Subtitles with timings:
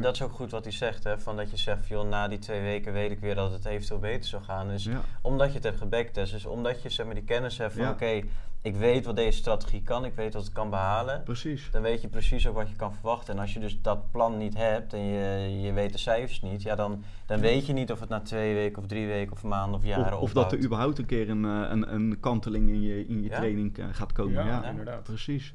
[0.00, 2.38] Dat is ook goed wat hij zegt, hè, van dat je zegt, joh, na die
[2.38, 4.68] twee weken weet ik weer dat het eventueel beter zou gaan.
[4.68, 5.00] Dus Ja.
[5.22, 7.90] omdat je het hebt gebacktest, dus omdat je zeg maar, die kennis hebt van, Ja.
[7.90, 8.20] oké,
[8.62, 11.22] ik weet wat deze strategie kan, ik weet wat het kan behalen.
[11.22, 11.68] Precies.
[11.70, 13.34] Dan weet je precies ook wat je kan verwachten.
[13.34, 16.62] En als je dus dat plan niet hebt en je, je weet de cijfers niet,
[16.62, 19.42] ja, dan, dan weet je niet of het na twee weken of drie weken of
[19.42, 22.68] maanden of jaren Of, of dat er überhaupt een keer een, eh, een, een kanteling
[22.68, 23.36] in je, in je Ja.
[23.36, 24.32] training eh, gaat komen.
[24.32, 25.02] Ja, Ja, inderdaad.
[25.02, 25.54] precies.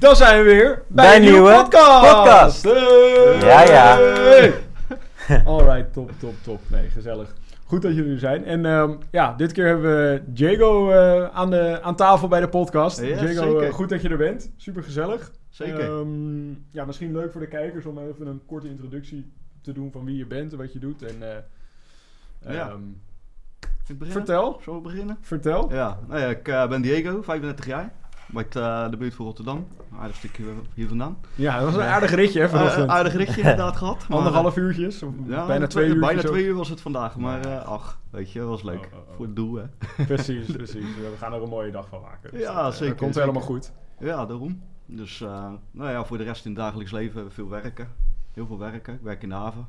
[0.00, 2.12] Dan zijn we weer bij, Bij een nieuwe nieuwe podcast.
[2.12, 2.62] podcast.
[2.62, 3.38] Hey!
[3.40, 4.52] Ja, ja.
[5.52, 6.60] Alright, top, top, top.
[6.68, 7.34] Nee, gezellig.
[7.64, 8.44] Goed dat jullie er zijn.
[8.44, 12.48] En ehm, ja, dit keer hebben we Diego eh, aan, de, aan tafel bij de
[12.48, 13.00] podcast.
[13.00, 13.62] Ja, Diego, zeker.
[13.62, 14.50] eh, goed dat je er bent.
[14.56, 15.30] Super gezellig.
[15.48, 15.80] Zeker.
[15.80, 20.04] Ehm, ja, misschien leuk voor de kijkers om even een korte introductie te doen van
[20.04, 21.02] wie je bent en wat je doet.
[21.02, 22.68] En, eh, Ja.
[22.68, 22.80] ehm,
[24.10, 25.18] vertel, Zullen we beginnen?
[25.20, 25.72] vertel.
[25.72, 27.92] Ja, nou ja ik ben Diego, 35 jaar.
[28.34, 29.66] Uit eh, de buurt van Rotterdam.
[29.92, 31.16] Een aardig stukje hier vandaan.
[31.34, 32.88] Ja, dat was een aardig ritje hè, vanochtend.
[32.88, 34.08] Eh, aardig ritje inderdaad gehad.
[34.08, 36.00] maar- Anderhalf uurtjes, of Ja, bijna twee uur.
[36.00, 38.88] Bijna twee uur was het vandaag, maar eh, ach, weet je, dat was leuk.
[38.92, 39.14] Oh, oh, oh.
[39.16, 39.64] Voor het doel, hè.
[40.04, 40.84] Precies, precies.
[40.96, 42.30] We gaan er een mooie dag van maken.
[42.30, 43.28] Dus Ja, dat, eh, zeker, Dat komt zeker.
[43.28, 43.72] helemaal goed.
[43.98, 44.62] Ja, daarom.
[44.86, 47.88] Dus, eh, nou ja, voor de rest in het dagelijks leven veel werken.
[48.34, 48.94] Heel veel werken.
[48.94, 49.66] Ik werk in de haven.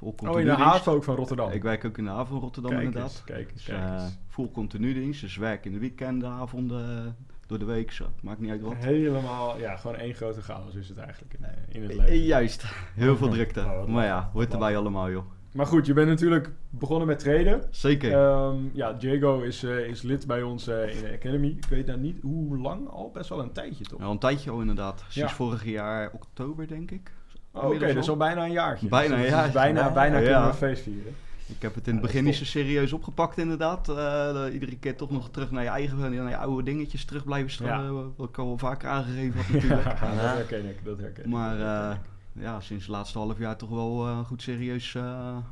[0.00, 1.50] Oh, in de haven ook van Rotterdam.
[1.50, 3.10] Ik werk ook in de haven van Rotterdam Kijk inderdaad.
[3.10, 4.18] eens, kijk eens, Dus, kijk eh, eens.
[4.28, 8.04] full continudienst, dus werk in de weekenden, avonden, door de week, zo.
[8.22, 8.74] maakt niet uit wat.
[8.76, 12.18] Helemaal, ja, gewoon één grote chaos is het eigenlijk in, eh, in het Eh, leven.
[12.18, 13.60] Juist, heel veel drukte.
[13.60, 15.24] Oh, maar ja, hoort erbij allemaal joh.
[15.52, 17.62] Maar goed, je bent natuurlijk begonnen met traden.
[17.70, 18.12] Zeker.
[18.12, 21.46] Ehm, ja, Diego is, eh, is lid bij ons in de Academy.
[21.48, 24.00] Ik weet nou niet hoe lang al, best wel een tijdje toch?
[24.02, 25.04] Al een tijdje al inderdaad.
[25.08, 25.36] Sinds Ja.
[25.36, 27.12] vorig jaar oktober denk ik.
[27.52, 28.88] Oh, Oké, Inmiddels dus al bijna een jaartje.
[28.88, 29.52] Bijna Dus.
[29.52, 29.92] Bijna, Ja.
[29.92, 30.24] bijna Ja.
[30.32, 31.14] kunnen we feest vieren.
[31.48, 33.88] Ik heb het in Ja, het begin niet zo serieus opgepakt inderdaad.
[33.88, 37.50] Eh, iedere keer toch nog terug naar je eigen naar je oude dingetjes terug blijven
[37.50, 37.82] staan.
[37.82, 37.88] Ja.
[37.88, 39.84] eh, Wat ik al wel vaker aangegeven had Ja, natuurlijk.
[40.00, 41.30] dat herken ik, dat herken ik.
[41.30, 41.96] Maar dat herken eh,
[42.34, 42.42] ik.
[42.42, 45.02] ja, sinds het laatste half jaar toch wel eh, goed serieus eh,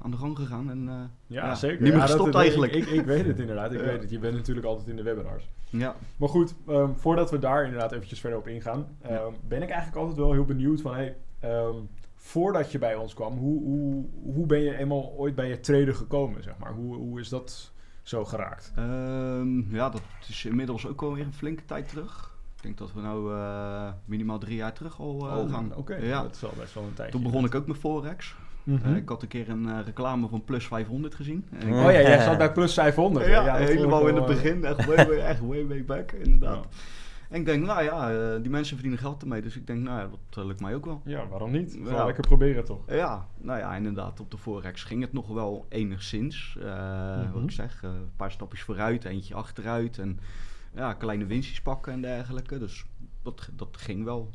[0.03, 0.71] aan de gang gegaan.
[0.71, 0.95] En, eh,
[1.27, 1.83] ja, ja, zeker.
[1.83, 2.73] niet meer Ja, dat- gestopt dat- eigenlijk.
[2.75, 3.85] Ik, ik, ik weet het inderdaad, ik Ja.
[3.87, 4.11] weet het.
[4.11, 5.49] Je bent natuurlijk altijd in de webinars.
[5.71, 5.97] ja.
[6.17, 9.21] Maar goed, ehm, voordat we daar inderdaad eventjes verder op ingaan, ehm, Ja.
[9.49, 11.75] ben ik eigenlijk altijd wel heel benieuwd van, hey, ehm,
[12.27, 14.05] voordat je bij ons kwam, hoe, hoe,
[14.35, 16.73] hoe ben je eenmaal ooit bij je traden gekomen, zeg maar?
[16.73, 18.73] Hoe, hoe is dat zo geraakt?
[18.77, 22.35] Ehm, ja, dat is inmiddels ook alweer een flinke tijd terug.
[22.57, 25.71] Ik denk dat we nou eh, minimaal drie jaar terug al eh, gaan.
[25.73, 26.23] Oh, oké, Ja.
[26.23, 27.13] dat is wel best wel een tijdje.
[27.13, 28.35] Toen begon ik ook met Forex.
[28.63, 28.91] Mhm.
[28.91, 31.47] Eh, ik had een keer een reclame van Plus 500 gezien.
[31.59, 33.27] En Oh, ja, jij zat bij plus 500.
[33.27, 33.33] hè?
[33.33, 34.65] Ja, helemaal in het begin.
[34.65, 36.67] Echt way, way, echt way, way back, inderdaad.
[37.35, 39.43] En ik denk, nou ja, eh, die mensen verdienen geld ermee.
[39.43, 41.01] Dus ik denk, nou ja, dat eh, lukt mij ook wel.
[41.05, 41.73] Ja, waarom niet?
[41.73, 42.05] Gewoon Ja.
[42.05, 42.81] lekker proberen toch?
[42.87, 44.21] Ja, nou ja, inderdaad.
[44.21, 46.57] Op de Forex ging het nog wel enigszins.
[46.61, 47.45] Eh, Wat Mhm.
[47.45, 49.99] ik zeg, een paar stapjes vooruit, eentje achteruit.
[49.99, 50.19] En
[50.75, 52.59] ja, kleine winstjes pakken en dergelijke.
[52.59, 52.85] Dus
[53.23, 54.31] dat, dat ging wel.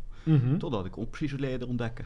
[0.57, 2.05] Totdat ik opties leerde ontdekken.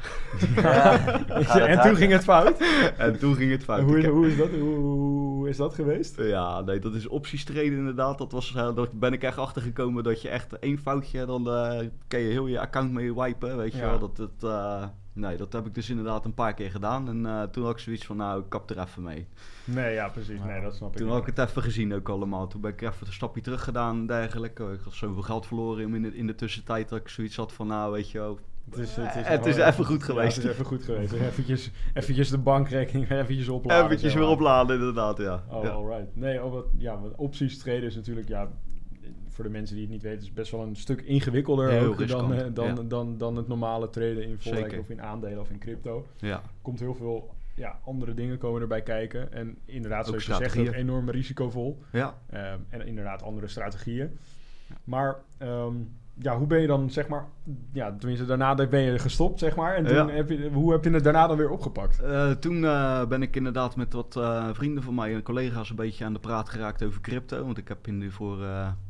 [1.68, 2.58] en toen ging het fout.
[2.98, 3.82] en toen ging het fout.
[3.84, 6.18] hoe, heb- hoe, is dat, hoe, hoe is dat geweest?
[6.22, 8.18] Ja, nee, dat is opties treden inderdaad.
[8.18, 11.48] Dat was, eh, daar ben ik echt achter gekomen dat je echt één foutje, dan
[11.50, 13.90] eh kan je heel je account mee wipen, weet je Ja.
[13.90, 14.00] wel.
[14.00, 17.10] Dat, het, eh, nee, dat heb ik dus inderdaad een paar keer gedaan.
[17.10, 19.28] En eh, toen had ik zoiets van, nou, ik kap er even mee.
[19.66, 20.40] Nee, ja, precies.
[20.46, 20.98] Nee, dat snap ik.
[20.98, 22.48] Toen had ik het even gezien ook allemaal.
[22.48, 24.72] Toen ben ik even een stapje terug gedaan en dergelijke.
[24.72, 27.68] Ik had zoveel geld verloren in de, in de tussentijd dat ik zoiets had van,
[27.68, 28.40] nou, weet je wel.
[28.70, 30.36] Het is, het is, Eh, het is even goed ja, geweest.
[30.36, 31.14] het is even goed geweest.
[31.14, 33.86] Eventjes, eventjes de bankrekening eventjes opladen.
[33.86, 35.44] Eventjes weer opladen inderdaad, ja.
[35.50, 35.70] Oh, ja.
[35.70, 36.16] alright.
[36.16, 38.50] Nee, oh, wat, ja, wat opties treden is natuurlijk, ja,
[39.28, 42.34] voor de mensen die het niet weten, is best wel een stuk ingewikkelder ook dan,
[42.34, 42.82] eh, dan, ja.
[42.88, 46.06] dan, dan het normale traden in forex of in aandelen of in crypto.
[46.18, 46.42] ja.
[46.62, 49.32] Komt heel veel ja, andere dingen komen erbij kijken.
[49.34, 51.82] En inderdaad, zoals je zegt, ook enorm risicovol.
[51.92, 52.18] ja.
[52.30, 54.18] Ehm, en inderdaad andere strategieën.
[54.84, 55.74] Maar ehm,
[56.14, 57.26] ja, hoe ben je dan, zeg maar...
[57.72, 59.76] Ja, tenminste, daarna ben je gestopt, zeg maar.
[59.76, 60.10] En toen Ja.
[60.10, 62.00] heb je, hoe heb je het daarna dan weer opgepakt?
[62.00, 64.20] Eh, toen eh, ben ik inderdaad met wat
[64.54, 67.46] vrienden van mij en collega's een beetje aan de praat geraakt over crypto.
[67.46, 68.38] Want ik heb in de voor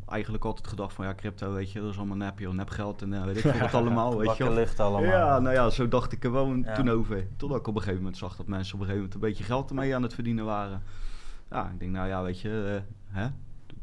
[0.08, 3.02] eigenlijk altijd gedacht van ja, crypto, weet je, dat is allemaal nep, joh, nep geld
[3.02, 5.10] en eh, weet ik veel wat allemaal, weet je lucht allemaal.
[5.12, 6.74] Ja, nou ja, zo dacht ik er wel Ja.
[6.76, 7.28] toen over.
[7.38, 9.44] Totdat ik op een gegeven moment zag dat mensen op een gegeven moment een beetje
[9.44, 10.82] geld ermee aan het verdienen waren.
[11.50, 13.28] Ja, ik denk nou ja, weet je, eh, hè?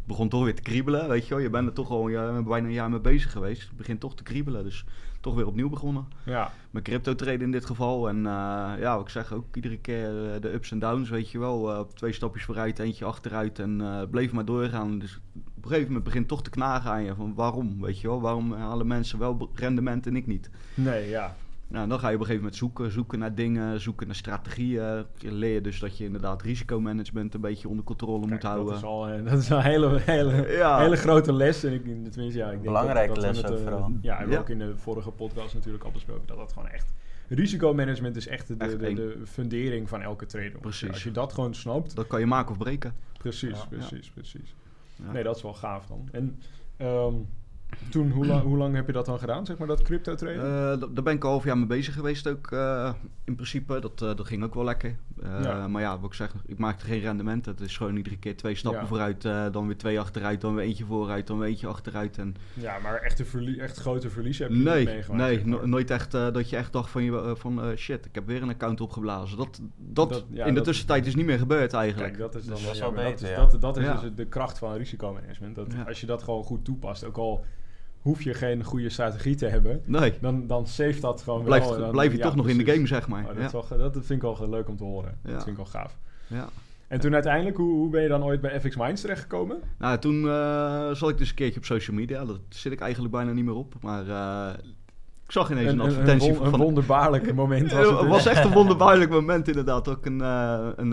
[0.04, 1.42] Begon toch weer te kriebelen, weet je wel.
[1.42, 3.62] Je bent er toch al ja, bijna een jaar mee bezig geweest.
[3.62, 4.84] Het begint toch te kriebelen, dus
[5.20, 6.06] toch weer opnieuw begonnen.
[6.24, 8.08] Ja, Met crypto traden in dit geval.
[8.08, 11.30] En eh, ja, wat ik zeg ook iedere keer eh, de ups en downs, weet
[11.30, 11.72] je wel.
[11.72, 14.98] Eh, twee stapjes vooruit, eentje achteruit en bleef maar doorgaan.
[14.98, 15.20] Dus
[15.56, 18.20] op een gegeven moment begint toch te knagen aan je van waarom, weet je wel.
[18.20, 20.50] Waarom halen mensen wel rendement en ik niet?
[20.74, 21.36] nee, ja.
[21.70, 25.04] Nou, dan ga je op een gegeven moment zoeken, zoeken naar dingen, zoeken naar strategieën.
[25.16, 28.66] Je leert dus dat je inderdaad risicomanagement een beetje onder controle Kijk, moet houden.
[28.72, 30.78] Dat is al een, dat is een hele, hele, Ja.
[30.80, 31.64] hele grote les.
[31.64, 33.92] En ik, tenminste, ja, ik denk Belangrijke dat, dat we les het, ook eh, vooral.
[34.00, 34.40] Ja, hebben we Ja.
[34.40, 36.26] ook in de vorige podcast natuurlijk al besproken.
[36.26, 36.92] Dat dat gewoon echt...
[37.28, 40.58] Risicomanagement is echt de, de, Echt de, fundering van elke trader.
[40.60, 40.88] Precies.
[40.88, 41.96] Als je dat gewoon snapt.
[41.96, 42.94] Dat kan je maken of breken.
[43.18, 43.66] Precies, Ja.
[43.68, 44.54] precies, precies.
[44.96, 45.12] Ja.
[45.12, 46.08] Nee, dat is wel gaaf dan.
[46.12, 46.38] En
[46.76, 47.14] ehm,
[47.90, 50.42] toen, hoe, lang hoe lang heb je dat dan gedaan, zeg maar, dat crypto traden?
[50.72, 52.92] Eh, daar ben ik al half jaar mee bezig geweest ook, eh,
[53.24, 53.78] in principe.
[53.80, 54.96] Dat, eh, dat ging ook wel lekker.
[55.22, 55.68] Eh, Ja.
[55.68, 57.46] Maar ja, wat ik zeg, ik maakte geen rendement.
[57.46, 58.86] Het is gewoon iedere keer twee stappen Ja.
[58.86, 62.18] vooruit, eh, dan weer twee achteruit, dan weer eentje vooruit, dan weer eentje achteruit.
[62.18, 65.22] En ja, maar echt, verlie echt grote verliezen heb je nee, niet meegemaakt.
[65.22, 65.58] nee zeg maar.
[65.60, 68.26] no- nooit echt eh, dat je echt dacht van, je, van eh, shit, ik heb
[68.26, 69.36] weer een account opgeblazen.
[69.38, 72.12] Dat, dat, Dat- ja, in de dat- tussentijd is niet meer gebeurd eigenlijk.
[72.16, 73.10] Kijk, dat is dan Dus wel dat is wel.
[73.10, 73.36] Dat is, ja.
[73.36, 74.00] dat, dat is Ja.
[74.00, 75.54] dus de kracht van risicomanagement.
[75.54, 75.82] Dat Ja.
[75.82, 77.44] Als je dat gewoon goed toepast, ook al
[78.00, 81.78] hoef je geen goede strategie te hebben, nee, dan, dan save dat gewoon blijf, wel.
[81.78, 83.22] dan- blijf je ja, toch nog in de game, zeg maar.
[83.22, 85.18] Oh, dat, is wel, dat vind ik wel leuk om te horen.
[85.22, 85.98] Dat vind ik wel gaaf.
[86.26, 86.48] Ja.
[86.88, 89.60] En toen uiteindelijk, hoe, hoe ben je dan ooit bij FX Minds terechtgekomen?
[89.78, 92.24] Nou, toen eh zat ik dus een keertje op social media.
[92.24, 93.74] Dat zit ik eigenlijk bijna niet meer op.
[93.80, 94.58] Maar eh,
[95.24, 96.60] ik zag ineens een, advertentie won- een van...
[96.60, 97.98] wonderbaarlijk moment was het.
[97.98, 99.88] Het was echt een wonderbaarlijk moment inderdaad.
[99.88, 100.92] Ook een, eh, een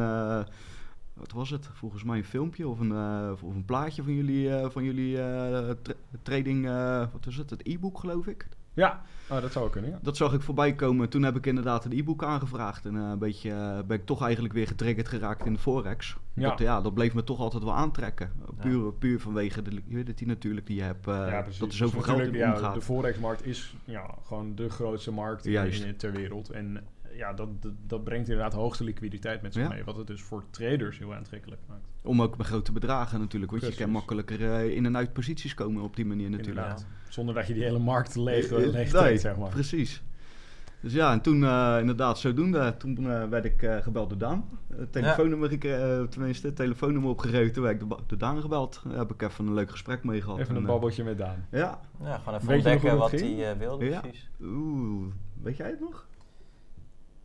[1.18, 1.70] wat was het?
[1.74, 5.22] Volgens mij een filmpje of een, eh, of een plaatje van jullie, eh, van jullie
[5.22, 7.50] eh, tra- trading, eh, wat was het?
[7.50, 8.48] Het e-book geloof ik.
[8.74, 10.00] Ja, oh, dat zou wel kunnen, ja.
[10.02, 11.10] Dat zag ik voorbij komen.
[11.10, 12.86] Toen heb ik inderdaad een e-book aangevraagd.
[12.86, 16.18] En eh, een beetje ben ik toch eigenlijk weer getriggerd geraakt in de Forex.
[16.34, 16.50] Ja.
[16.50, 18.32] Dat, ja, dat bleef me toch altijd wel aantrekken.
[18.60, 21.08] Puur, puur vanwege de liquidity natuurlijk die je hebt.
[21.08, 21.60] eh, ja, precies.
[21.60, 22.74] dat er zoveel Dus geld in natuurlijk, ja, omgaat.
[22.76, 26.50] De Forex-markt is ja, gewoon de grootste markt in- ter wereld.
[26.50, 26.84] En
[27.18, 29.70] ja, dat, dat, dat brengt inderdaad hoogste liquiditeit met zich Ja.
[29.70, 29.84] mee.
[29.84, 31.88] Wat het dus voor traders heel aantrekkelijk maakt.
[32.04, 33.52] Om ook met grote bedragen natuurlijk.
[33.52, 36.58] Want je kan makkelijker eh, in en uit posities komen op die manier natuurlijk.
[36.58, 36.86] Inderdaad.
[37.10, 39.50] Zonder dat je die hele markt leeg, Eh, eh, leeg nee, trekt, zeg maar.
[39.50, 40.02] Precies.
[40.82, 44.50] Dus ja, en toen eh, inderdaad zodoende, toen eh, werd ik eh, gebeld door Daan.
[44.76, 47.54] Het telefoonnummer, ik, eh, tenminste, telefoonnummer opgegeven.
[47.54, 48.82] Toen werd ik door, door Daan gebeld.
[48.88, 50.40] Daar heb ik even een leuk gesprek mee gehad.
[50.40, 51.46] Even En, een babbeltje met Daan.
[51.52, 54.00] Ja, Ja, gewoon even Weet ontdekken wat hij eh, wilde Ja.
[54.00, 54.30] precies.
[54.42, 55.08] oeh,
[55.42, 56.08] weet jij het nog?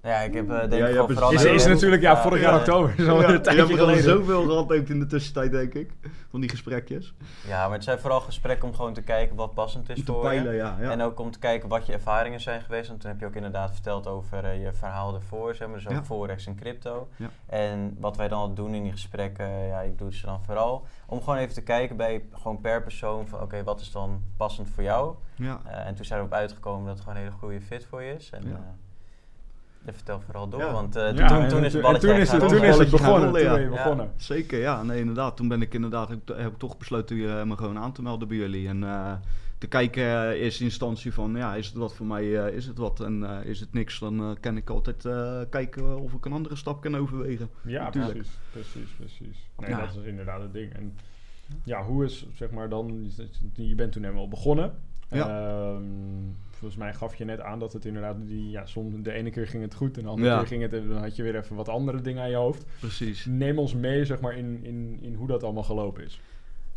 [0.03, 1.31] Ja, ik heb eh, denk Ja, ik vooral...
[1.33, 2.59] het- Is, is natuurlijk, ja, vorig jaar ja.
[2.59, 2.95] oktober.
[2.97, 4.03] Zo ja, een je tijdje hebt er al geleden.
[4.11, 5.91] zoveel gehad ook in de tussentijd, denk ik.
[6.31, 7.15] Van die gesprekjes.
[7.47, 10.23] Ja, maar het zijn vooral gesprekken om gewoon te kijken wat passend is te voor
[10.23, 10.57] peilen, je.
[10.59, 10.77] ja.
[10.81, 10.91] ja.
[10.91, 12.89] En ook om te kijken wat je ervaringen zijn geweest.
[12.89, 15.77] Want toen heb je ook inderdaad verteld over eh, je verhaal ervoor, zeg maar.
[15.77, 16.05] Dus ook Ja.
[16.05, 17.09] Forex en crypto.
[17.17, 17.29] Ja.
[17.47, 20.87] En wat wij dan al doen in die gesprekken, ja, ik doe ze dan vooral
[21.07, 24.69] om gewoon even te kijken bij gewoon per persoon van oké, wat is dan passend
[24.75, 25.15] voor jou?
[25.35, 25.61] ja.
[25.67, 28.03] Eh, en toen zijn we op uitgekomen dat het gewoon een hele goede fit voor
[28.03, 28.31] je is.
[28.31, 28.49] En Ja.
[28.49, 28.75] eh, ja,
[29.85, 30.73] vertel vooral door, Ja.
[30.73, 33.25] want eh, Ja, toen, en toen is het balletje toen is het, toen is begonnen.
[33.29, 34.09] rollen, ja.
[34.17, 34.83] Zeker, ja.
[34.83, 35.37] Nee, inderdaad.
[35.37, 38.29] Toen ben ik inderdaad, heb, heb ik toch besloten uh, me gewoon aan te melden
[38.29, 38.69] bij jullie.
[38.69, 39.13] En uh,
[39.59, 42.67] te kijken uh, in eerste instantie van, ja, is het wat voor mij, uh, is
[42.67, 43.01] het wat?
[43.01, 46.33] En uh, is het niks, dan uh, kan ik altijd uh, kijken of ik een
[46.33, 47.51] andere stap kan overwegen.
[47.63, 48.13] Ja, Natuurlijk.
[48.15, 49.49] precies, precies, precies.
[49.59, 49.81] Nee, Ja.
[49.81, 50.73] dat is inderdaad het ding.
[50.73, 50.97] En
[51.65, 53.11] ja, hoe is, zeg maar dan,
[53.53, 54.73] je bent toen helemaal begonnen.
[55.09, 55.29] Ja.
[55.29, 55.83] Ehm,
[56.63, 59.47] volgens mij gaf je net aan dat het inderdaad, die, ja, soms, de ene keer
[59.47, 60.39] ging het goed en de andere Ja.
[60.39, 62.65] keer ging het, en dan had je weer even wat andere dingen aan je hoofd.
[62.81, 63.25] Precies.
[63.25, 66.21] Neem ons mee, zeg maar, in, in, in hoe dat allemaal gelopen is.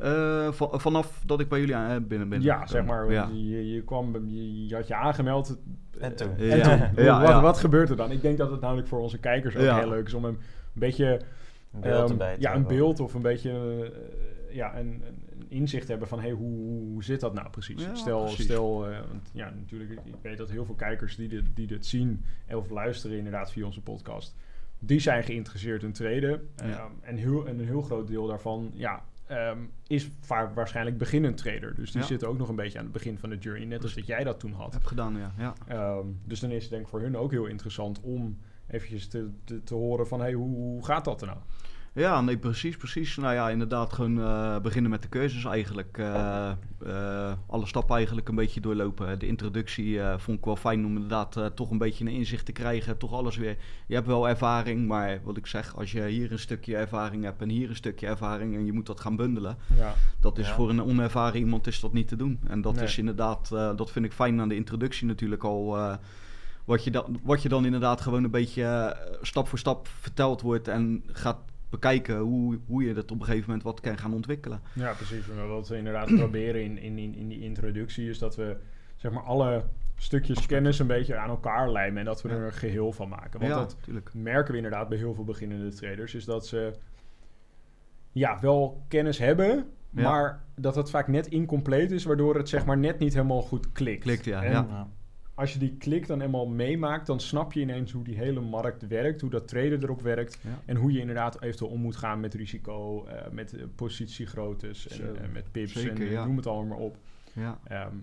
[0.01, 2.41] Uh, van, vanaf dat ik bij jullie aan, binnen ben.
[2.41, 3.29] Ja, zeg maar, Ja.
[3.33, 5.57] Je, je, kwam, je, je had je aangemeld.
[5.99, 6.29] En toen?
[6.37, 6.63] En Ja.
[6.93, 7.03] toen.
[7.03, 7.41] Ja, wat, ja.
[7.41, 8.11] wat gebeurt er dan?
[8.11, 9.79] Ik denk dat het namelijk voor onze kijkers ook Ja.
[9.79, 10.37] heel leuk is om een
[10.73, 11.21] beetje
[11.75, 12.77] Een beeld Ehm, erbij ja, een hebben.
[12.77, 13.51] beeld of een beetje
[14.51, 15.03] eh, ja, een,
[15.37, 16.57] een inzicht hebben van hey, hoe,
[16.91, 17.81] hoe, zit dat nou precies?
[17.83, 18.43] Ja, stel, precies.
[18.45, 21.85] stel eh, want, ja, natuurlijk, ik weet dat heel veel kijkers die dit, die dit
[21.85, 24.35] zien of luisteren inderdaad via onze podcast,
[24.79, 26.49] die zijn geïnteresseerd in traden.
[26.55, 26.63] Ja.
[26.65, 30.09] Ehm, en, heel, en een heel groot deel daarvan ja, ehm, is
[30.53, 31.75] waarschijnlijk beginnend trader.
[31.75, 32.07] Dus die Ja.
[32.07, 34.23] zitten ook nog een beetje aan het begin van de journey, net als dat jij
[34.23, 34.73] dat toen had.
[34.73, 35.33] Heb gedaan, ja.
[35.37, 35.53] ja.
[35.67, 39.29] Ehm, dus dan is het denk ik voor hun ook heel interessant om eventjes te,
[39.43, 41.39] te, te horen van hey, hoe, hoe gaat dat er nou?
[41.93, 43.15] Ja, nee, precies, precies.
[43.17, 45.97] Nou ja, inderdaad, gewoon eh, beginnen met de cursus eigenlijk.
[45.97, 46.51] Eh,
[46.85, 49.19] eh, alle stappen eigenlijk een beetje doorlopen.
[49.19, 52.45] De introductie eh, vond ik wel fijn om inderdaad eh, toch een beetje een inzicht
[52.45, 52.97] te krijgen.
[52.97, 53.57] Toch alles weer.
[53.87, 57.41] Je hebt wel ervaring, maar wat ik zeg, als je hier een stukje ervaring hebt
[57.41, 59.57] en hier een stukje ervaring en je moet dat gaan bundelen.
[59.77, 59.93] Ja.
[60.19, 60.53] Dat is Ja.
[60.53, 62.39] voor een onervaren iemand is dat niet te doen.
[62.47, 62.83] En dat Nee.
[62.83, 65.77] is inderdaad, eh, dat vind ik fijn aan de introductie natuurlijk al.
[66.65, 70.41] Wat, je dan, wat je dan inderdaad gewoon een beetje eh, stap voor stap verteld
[70.41, 71.37] wordt en gaat
[71.69, 74.61] bekijken hoe, hoe je dat op een gegeven moment wat kan gaan ontwikkelen.
[74.73, 75.25] Ja, precies.
[75.35, 78.57] Maar wat we inderdaad proberen in, in, in, in die introductie is dat we
[78.95, 79.63] zeg maar alle
[79.95, 83.39] stukjes kennis een beetje aan elkaar lijmen en dat we er een geheel van maken.
[83.39, 84.13] Want ja, dat tuurlijk.
[84.13, 86.73] merken we inderdaad bij heel veel beginnende traders, is dat ze
[88.11, 90.01] ja, wel kennis hebben, Ja.
[90.09, 93.71] maar dat het vaak net incompleet is, waardoor het zeg maar net niet helemaal goed
[93.71, 94.01] klikt.
[94.03, 94.65] Klikt, ja, En ja.
[94.69, 94.87] Ja.
[95.35, 98.87] Als je die klik dan eenmaal meemaakt, dan snap je ineens hoe die hele markt
[98.87, 100.49] werkt, hoe dat traden erop werkt Ja.
[100.65, 105.21] en hoe je inderdaad eventueel om moet gaan met risico, eh, met eh, positiegroottes en,
[105.21, 106.25] en met pips Zeker, en ja.
[106.25, 106.97] noem het allemaal maar op.
[107.33, 107.59] ja.
[107.63, 107.95] Ehm,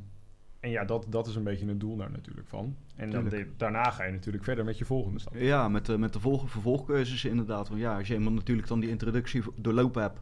[0.60, 2.76] en ja, dat, dat is een beetje het doel daar natuurlijk van.
[2.96, 5.34] En dan de- daarna ga je natuurlijk verder met je volgende stap.
[5.36, 7.68] Ja, met de, met de volg vervolgcursussen inderdaad.
[7.68, 10.20] Want ja, als je eenmaal natuurlijk dan die introductie doorlopen hebt,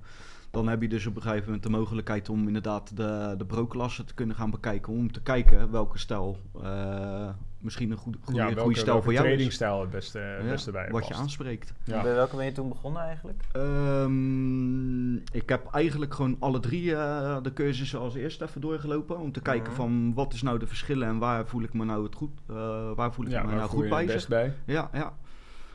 [0.50, 4.04] dan heb je dus op een gegeven moment de mogelijkheid om inderdaad de, de pro-klasse
[4.04, 4.92] te kunnen gaan bekijken.
[4.92, 7.28] Om te kijken welke stijl eh,
[7.58, 9.32] misschien een goede, goede, ja, goede welke, stijl welke voor jou is.
[9.32, 11.20] tradingstijl het beste, het Ja, beste bij je wat je past.
[11.20, 11.72] aanspreekt.
[11.84, 12.02] Ja.
[12.02, 13.42] Bij welke ben je toen begonnen eigenlijk?
[13.52, 19.18] Ehm, ik heb eigenlijk gewoon alle drie eh, de cursussen als eerste even doorgelopen.
[19.18, 19.76] Om te kijken Mhm.
[19.76, 22.56] van wat is nou de verschillen en waar voel ik me nou het goed, eh,
[22.94, 24.14] waar voel ik Ja, me nou voel goed je je bij.
[24.14, 24.52] best bij.
[24.64, 25.12] Ja, ja.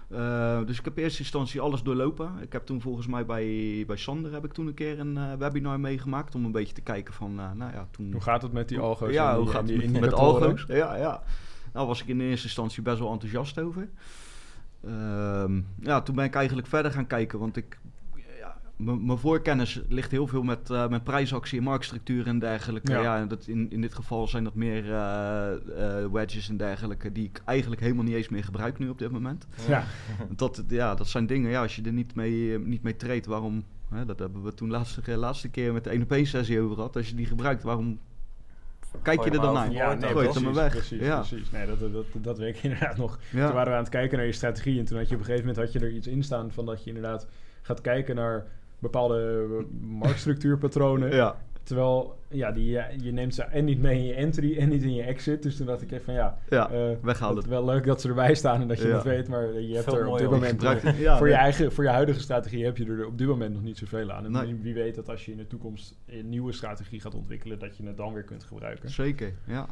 [0.07, 2.31] Eh, dus ik heb in eerste instantie alles doorlopen.
[2.41, 5.33] Ik heb toen volgens mij bij, bij Sander heb ik toen een keer een eh,
[5.33, 8.11] webinar meegemaakt om een beetje te kijken van, eh, nou ja, toen...
[8.11, 9.13] Hoe gaat het met die algo's?
[9.13, 10.65] ja, hoe gaat het die met, met algo's?
[10.67, 11.23] Ja, ja.
[11.73, 13.89] Nou was ik in eerste instantie best wel enthousiast over.
[14.83, 17.79] Ehm, ja, toen ben ik eigenlijk verder gaan kijken, want ik...
[18.77, 22.91] Mijn voorkennis ligt heel veel met, eh, met prijsactie en marktstructuur en dergelijke.
[22.91, 23.01] Ja.
[23.01, 23.25] Ja.
[23.25, 27.41] dat in, in dit geval zijn dat meer eh, eh, wedges en dergelijke die ik
[27.45, 29.47] eigenlijk helemaal niet eens meer gebruik nu op dit moment.
[29.67, 29.83] Ja,
[30.35, 33.63] Dat, ja, dat zijn dingen, ja, als je er niet mee, niet mee treedt, waarom...
[33.89, 36.75] Hè, dat hebben we toen laatste, laatste keer met de 1 op 1 sessie over
[36.75, 36.95] gehad.
[36.95, 37.99] Als je die gebruikt, waarom
[39.01, 39.71] kijk je er dan naar?
[39.71, 40.71] ja nee, het Gooi precies, maar weg.
[40.71, 41.19] precies, ja.
[41.19, 41.51] precies.
[41.51, 43.19] Nee, dat, dat, dat, dat weet ik inderdaad nog.
[43.31, 43.45] Ja.
[43.45, 45.25] Toen waren we aan het kijken naar je strategie en toen had je op een
[45.25, 47.27] gegeven moment had je er iets in staan van dat je inderdaad
[47.61, 48.45] gaat kijken naar
[48.79, 51.15] bepaalde eh, marktstructuurpatronen.
[51.15, 54.69] Ja, Terwijl, ja, die, ja, je neemt ze en niet mee in je entry en
[54.69, 55.43] niet in je exit.
[55.43, 56.69] Dus toen dacht ik even van ja, ja.
[56.69, 57.47] eh, weghaal het het.
[57.47, 58.93] wel leuk dat ze erbij staan en dat je Ja.
[58.93, 59.27] het weet.
[59.27, 60.61] Maar je hebt Veel er op dit moment...
[60.97, 63.63] Ja, voor, je eigen, voor je huidige strategie heb je er op dit moment nog
[63.63, 64.25] niet zoveel aan.
[64.25, 64.55] En Nee.
[64.61, 67.85] wie weet dat als je in de toekomst een nieuwe strategie gaat ontwikkelen, dat je
[67.85, 68.89] het dan weer kunt gebruiken.
[68.89, 69.67] Zeker, ja.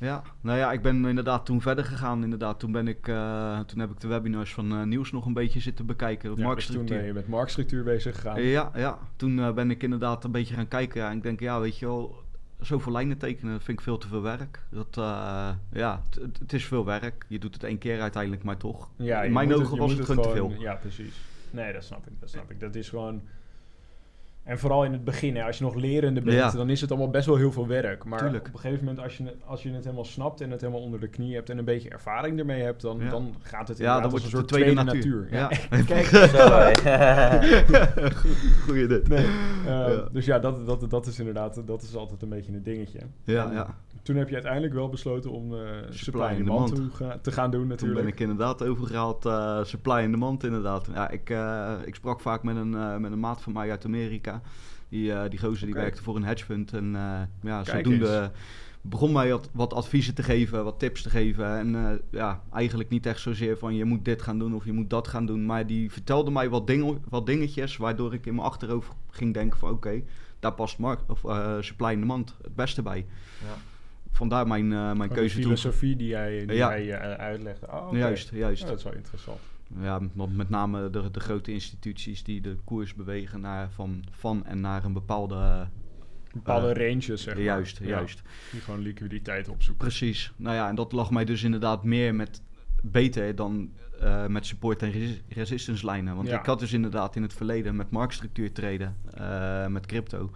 [0.00, 2.22] Ja, nou ja, ik ben inderdaad toen verder gegaan.
[2.22, 5.32] Inderdaad, toen, ben ik, eh, toen heb ik de webinars van eh, Nieuws nog een
[5.32, 6.36] beetje zitten bekijken.
[6.36, 8.42] Ja, dus toen ben je met marktstructuur bezig gegaan.
[8.42, 8.98] Ja, ja.
[9.16, 11.00] toen eh, ben ik inderdaad een beetje gaan kijken.
[11.00, 12.22] Ja, en ik denk, ja, weet je wel,
[12.60, 14.62] zoveel lijnen tekenen vind ik veel te veel werk.
[14.70, 17.24] Dat, eh, ja, het- het- het is veel werk.
[17.28, 18.90] Je doet het één keer uiteindelijk, maar toch.
[18.96, 20.54] Ja, In mijn ogen was moet het gewoon te veel.
[20.58, 21.20] Ja, precies.
[21.50, 22.12] Nee, dat snap ik.
[22.20, 22.60] Dat snap ik.
[22.60, 23.22] Dat is gewoon...
[24.48, 26.50] En vooral in het begin, hè, als je nog lerende bent, Ja.
[26.50, 28.04] dan is het allemaal best wel heel veel werk.
[28.04, 28.46] Maar Tuurlijk.
[28.48, 30.82] op een gegeven moment, als je, het- als je het helemaal snapt en het helemaal
[30.82, 33.10] onder de knie hebt en een beetje ervaring ermee hebt, dan, Ja.
[33.10, 34.94] dan gaat het Ja, inderdaad dan een soort de tweede natuur.
[34.94, 35.28] natuur.
[35.30, 35.50] Ja.
[35.86, 36.06] Kijk.
[38.66, 39.08] Goeie dit.
[39.08, 39.18] nee.
[39.24, 39.30] Eh,
[39.66, 40.08] Ja.
[40.12, 42.98] Dus ja, dat, dat, dat is inderdaad dat is altijd een beetje een dingetje.
[43.24, 43.74] Ja, En ja.
[44.08, 45.60] Toen heb je uiteindelijk wel besloten om eh
[45.90, 46.90] supply in de demand mand.
[46.90, 48.00] te, ga- te gaan doen Toen natuurlijk.
[48.00, 50.88] ben ik inderdaad overgehaald, eh supply in de mand inderdaad.
[50.94, 53.84] Ja, ik, eh, ik sprak vaak met een, eh, met een maat van mij uit
[53.84, 54.40] Amerika.
[54.88, 56.72] Die, eh, die gozer die werkte voor een hedge fund.
[56.72, 58.30] En eh, ja, Kijk zodoende
[58.80, 61.56] begon mij wat, wat adviezen te geven, wat tips te geven.
[61.58, 64.72] En eh, ja, eigenlijk niet echt zozeer van je moet dit gaan doen of je
[64.72, 65.46] moet dat gaan doen.
[65.46, 69.58] Maar die vertelde mij wat, dingen, wat dingetjes waardoor ik in mijn achterhoofd ging denken
[69.58, 70.02] van oké,
[70.40, 73.06] daar past markt, of, eh, supply in de mand het beste bij.
[73.40, 73.67] Ja.
[74.12, 75.42] Vandaar mijn, eh, mijn keuze toen.
[75.44, 76.78] filosofie die jij, die Ja.
[76.78, 77.66] jij eh, uitlegde.
[77.66, 77.88] Oh.
[77.96, 78.66] Juist, juist.
[78.66, 79.38] Dat is wel interessant.
[79.80, 84.46] Ja, want met name de, de grote instituties die de koers bewegen naar, van, van
[84.46, 85.68] en naar een bepaalde...
[86.32, 87.42] Bepaalde Eh, ranges, zeg maar.
[87.42, 88.22] juist, Ja, juist.
[88.52, 89.86] Die gewoon liquiditeit opzoeken.
[89.86, 90.32] Precies.
[90.36, 92.42] Nou ja, en dat lag mij dus inderdaad meer met
[92.82, 93.70] beter dan
[94.28, 96.16] met support en resi- resistance lijnen.
[96.16, 96.38] Want Ja.
[96.38, 100.30] ik had dus inderdaad in het verleden met marktstructuur traden, eh, met crypto,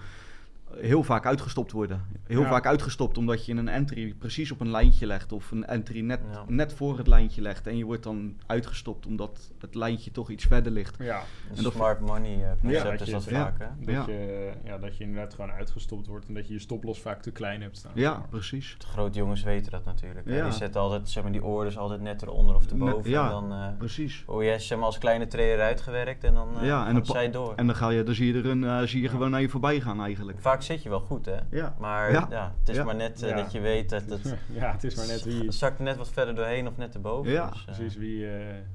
[0.77, 2.03] heel vaak uitgestopt worden.
[2.27, 2.49] Heel Ja.
[2.49, 6.21] vaak uitgestopt omdat je een entry precies op een lijntje legt of een entry net,
[6.33, 6.45] Ja.
[6.47, 7.67] net voor het lijntje legt.
[7.67, 10.97] En je wordt dan uitgestopt omdat het lijntje toch iets verder ligt.
[10.99, 11.19] Ja,
[11.51, 13.95] Een En dat- smart money eh, concept dat is je dat vaak, hè?
[13.95, 14.07] dat.
[14.07, 17.31] Je, ja, dat je inderdaad gewoon uitgestopt wordt en dat je je stoploss vaak te
[17.31, 17.93] klein hebt staan.
[17.95, 18.75] Ja, precies.
[18.79, 20.27] De grote jongens weten dat natuurlijk.
[20.27, 20.37] hè.
[20.37, 20.45] Ja.
[20.45, 22.97] Die zetten altijd zeg maar, die orders altijd net eronder of erboven.
[22.97, 23.25] Net- ja.
[23.25, 24.25] En dan eh Precies.
[24.27, 27.03] word je zeg maar, als kleine trader uitgewerkt en dan eh Ja, en gaan een
[27.03, 27.53] pa- zij door.
[27.57, 29.11] En dan, ga je, dan zie je er een, eh, zie je Ja.
[29.11, 30.41] gewoon naar je voorbij gaan eigenlijk.
[30.41, 31.37] Vaak zit je wel goed, hè?
[31.51, 31.75] Ja.
[31.79, 32.27] Maar Ja.
[32.31, 32.85] ja, het is Ja.
[32.85, 33.37] maar net eh, Ja.
[33.37, 34.35] dat je weet dat het...
[34.61, 35.45] ja, het is maar net wie...
[35.45, 37.33] Het zakt net wat verder doorheen of net erboven.
[37.33, 38.27] Ja, dus, eh, Precies, wie...
[38.27, 38.33] eh,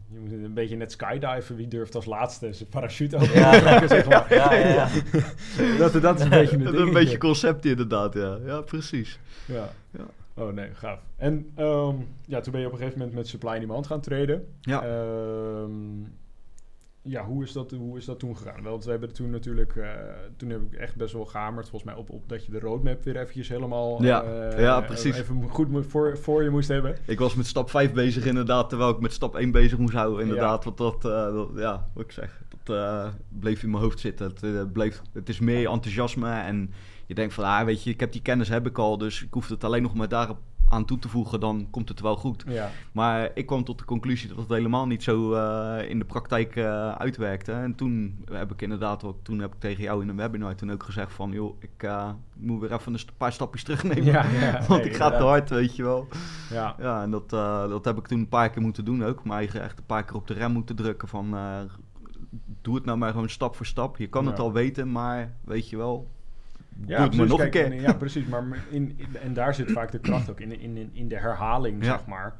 [0.08, 1.56] je moet een beetje net skydiven.
[1.56, 3.52] Wie durft als laatste zijn parachute open Ja.
[3.52, 4.34] te trekken, zeg maar.
[4.34, 4.88] Ja, ja, ja.
[5.90, 8.38] dat, dat is een beetje een beetje concept inderdaad, ja.
[8.46, 9.20] Ja, precies.
[9.46, 9.70] Ja.
[9.92, 10.06] Ja.
[10.34, 11.00] Oh nee, gaaf.
[11.16, 14.02] En ehm, ja, toen ben je op een gegeven moment met supply and demand gaan
[14.02, 14.48] traden.
[14.62, 14.82] Ja.
[14.84, 15.72] Ehm,
[17.08, 18.64] ja, hoe is, dat, hoe is dat toen gegaan?
[18.64, 19.90] Want we hebben toen natuurlijk, eh,
[20.38, 23.04] toen heb ik echt best wel gehamerd, volgens mij, op, op dat je de roadmap
[23.04, 25.18] weer eventjes helemaal Ja, eh, ja, eh, precies.
[25.18, 26.98] even goed voor, voor je moest hebben.
[27.06, 30.22] Ik was met stap 5 bezig inderdaad, terwijl ik met stap 1 bezig moest houden
[30.22, 30.64] inderdaad.
[30.64, 33.08] Want dat, eh, dat- ja, wat ik zeg, dat eh,
[33.40, 34.28] bleef in mijn hoofd zitten.
[34.28, 36.72] Het, eh, bleef, het is meer enthousiasme en
[37.06, 39.34] je denkt van, ah weet je, ik heb die kennis heb ik al, dus ik
[39.34, 40.38] hoef het alleen nog maar daarop
[40.70, 42.44] aan toe te voegen, dan komt het wel goed.
[42.48, 46.06] Ja, Maar ik kwam tot de conclusie dat het helemaal niet zo eh, in de
[46.06, 47.52] praktijk eh, uitwerkte.
[47.52, 50.72] En toen heb ik inderdaad ook, toen heb ik tegen jou in een webinar toen
[50.72, 54.04] ook gezegd van, joh, ik eh, moet weer even een paar stapjes terugnemen.
[54.04, 54.52] ja, ja.
[54.68, 56.08] Want nee, ik ga te hard, weet je wel.
[56.50, 57.30] Ja, Ja, en dat,
[57.70, 59.24] dat heb ik toen een paar keer moeten doen ook.
[59.24, 61.36] Maar eigen echt een paar keer op de rem moeten drukken van...
[62.62, 63.98] doe het nou maar gewoon stap voor stap.
[63.98, 66.16] Je kan het al weten, maar weet je wel...
[66.86, 67.66] Ja, doe het nog een keer.
[67.66, 68.26] en- Ja, precies.
[68.26, 71.84] Maar in, in- en daar zit vaak de kracht ook in, in, in, de herhaling,
[71.84, 71.98] Ja.
[71.98, 72.36] zeg maar.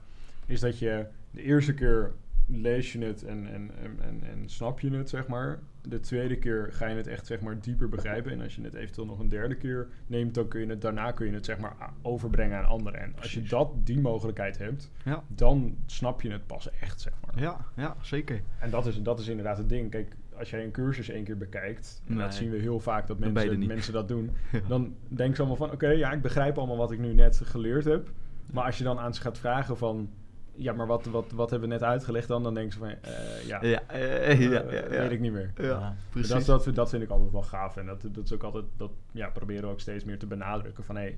[0.46, 2.12] Is dat je de eerste keer
[2.46, 5.60] lees je het en, en, en, en, en snap je het, zeg maar.
[5.82, 8.32] De tweede keer ga je het echt, zeg maar, dieper begrijpen.
[8.32, 11.12] En als je het eventueel nog een derde keer neemt, dan kun je het daarna
[11.12, 13.00] kun je het, zeg maar, overbrengen aan anderen.
[13.02, 17.14] En als je dat, die mogelijkheid hebt, Ja, dan snap je het pas echt, zeg
[17.26, 17.42] maar.
[17.44, 18.42] ja, ja zeker.
[18.60, 19.92] En dat is, dat is inderdaad het ding.
[19.92, 23.20] Kijk, als jij een cursus één keer bekijkt, en dat zien we heel vaak dat
[23.20, 24.60] mensen, dat doen, Ja.
[24.68, 27.86] dan denken ze allemaal van, oké, ja, ik begrijp allemaal wat ik nu net geleerd
[27.86, 28.10] heb.
[28.52, 30.10] Maar als je dan aan ze gaat vragen van,
[30.56, 32.44] ja, maar wat, wat, wat hebben we net uitgelegd dan?
[32.44, 34.88] Dan denken ze van, eh, ja, Ja, eh, eh, ja, ja, ja.
[34.90, 35.52] weet ik niet meer.
[35.56, 35.96] Ja, Ja.
[36.10, 36.46] precies.
[36.46, 37.78] Dat, dat, dat vind ik altijd wel gaaf.
[37.78, 40.84] En dat, dat is ook altijd, dat ja, proberen we ook steeds meer te benadrukken.
[40.84, 41.18] Van, hé, hey,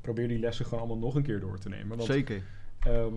[0.00, 1.88] probeer die lessen gewoon allemaal nog een keer door te nemen.
[1.96, 2.42] Want, Zeker.
[2.80, 3.14] ehm,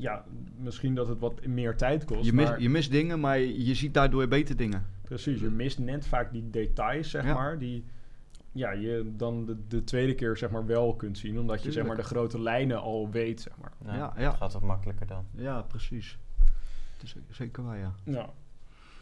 [0.00, 0.24] ja,
[0.58, 2.60] misschien dat het wat meer tijd kost, Je, mis, maar...
[2.60, 4.86] je mist dingen, maar je ziet daardoor beter dingen.
[5.02, 7.34] Precies, je mist net vaak die details, zeg Ja.
[7.34, 7.84] maar, die
[8.52, 11.86] ja, je dan de, de tweede keer zeg maar wel kunt zien, omdat je zeg
[11.86, 13.96] maar de grote lijnen al weet, zeg maar.
[13.96, 15.24] Ja, Ja, gaat wat makkelijker dan.
[15.34, 16.18] Ja, precies.
[16.96, 17.94] Het is zeker waar, ja.
[18.04, 18.30] Ja,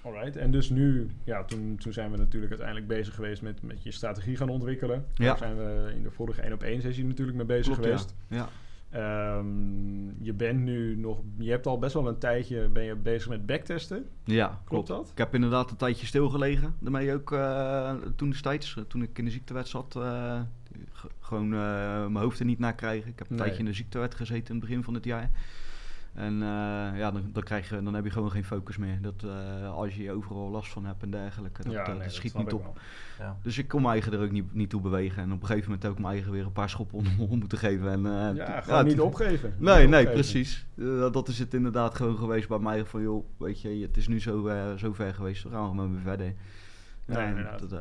[0.02, 0.36] alright.
[0.36, 3.90] En dus nu, ja, toen, toen zijn we natuurlijk uiteindelijk bezig geweest met, met je
[3.90, 5.04] strategie gaan ontwikkelen.
[5.14, 5.24] Ja.
[5.26, 8.14] Daar zijn we in de vorige 1 op 1 sessie natuurlijk mee bezig Klopt, geweest.
[8.28, 8.36] ja.
[8.36, 8.48] ja.
[8.90, 13.28] Ehm, je bent nu nog, je hebt al best wel een tijdje ben je bezig
[13.28, 14.06] met backtesten.
[14.24, 14.86] Ja, Klopt klopt.
[14.88, 15.10] dat?
[15.12, 16.74] Ik heb inderdaad een tijdje stilgelegen.
[16.78, 20.40] Daarmee ook eh, toen destijds, eh, toen ik in de ziektewet zat, eh,
[21.20, 21.48] gewoon
[22.12, 23.10] mijn hoofd er niet naar krijgen.
[23.10, 23.44] Ik heb een Nee.
[23.44, 25.30] tijdje in de ziektewet gezeten in het begin van het jaar.
[26.18, 28.98] En eh, ja, dan, dan, krijg je, dan heb je gewoon geen focus meer.
[29.00, 32.04] Dat, eh, als je overal last van hebt en dergelijke, dat, ja, eh, nee, dat
[32.04, 32.80] dat schiet niet op.
[33.18, 33.36] Ja.
[33.42, 35.22] Dus ik kon mijn eigen er ook niet, niet toe bewegen.
[35.22, 37.38] En op een gegeven moment heb ik mijn eigen weer een paar schoppen onder mijn
[37.38, 37.90] moeten geven.
[37.90, 39.54] En, eh, Ja, gewoon niet opgeven.
[39.58, 40.12] Nee, Niet nee, opgeven.
[40.12, 40.66] precies.
[41.12, 42.84] Dat is het inderdaad gewoon geweest bij mij.
[42.84, 45.42] Van joh, weet je, het is nu zo, zo ver geweest.
[45.42, 46.34] We gaan gewoon weer verder.
[47.04, 47.68] Nee, Ja, inderdaad.
[47.70, 47.80] dat,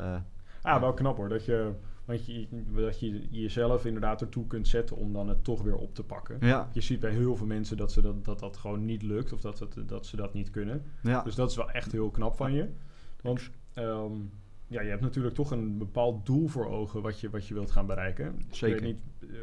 [0.62, 1.28] Ah, wel knap hoor.
[1.28, 1.72] Dat je,
[2.08, 5.94] want je, dat je jezelf inderdaad ertoe kunt zetten om dan het toch weer op
[5.94, 6.36] te pakken.
[6.40, 9.32] ja, Je ziet bij heel veel mensen dat ze dat, dat, dat gewoon niet lukt
[9.32, 10.82] of dat, dat, dat ze dat niet kunnen.
[11.02, 11.22] ja.
[11.22, 12.68] Dus dat is wel echt heel knap van je.
[13.22, 13.50] Want
[14.68, 17.70] ja, je hebt natuurlijk toch een bepaald doel voor ogen wat je, wat je wilt
[17.70, 18.42] gaan bereiken.
[18.50, 18.76] Zeker.
[18.76, 19.38] Ik weet niet eh,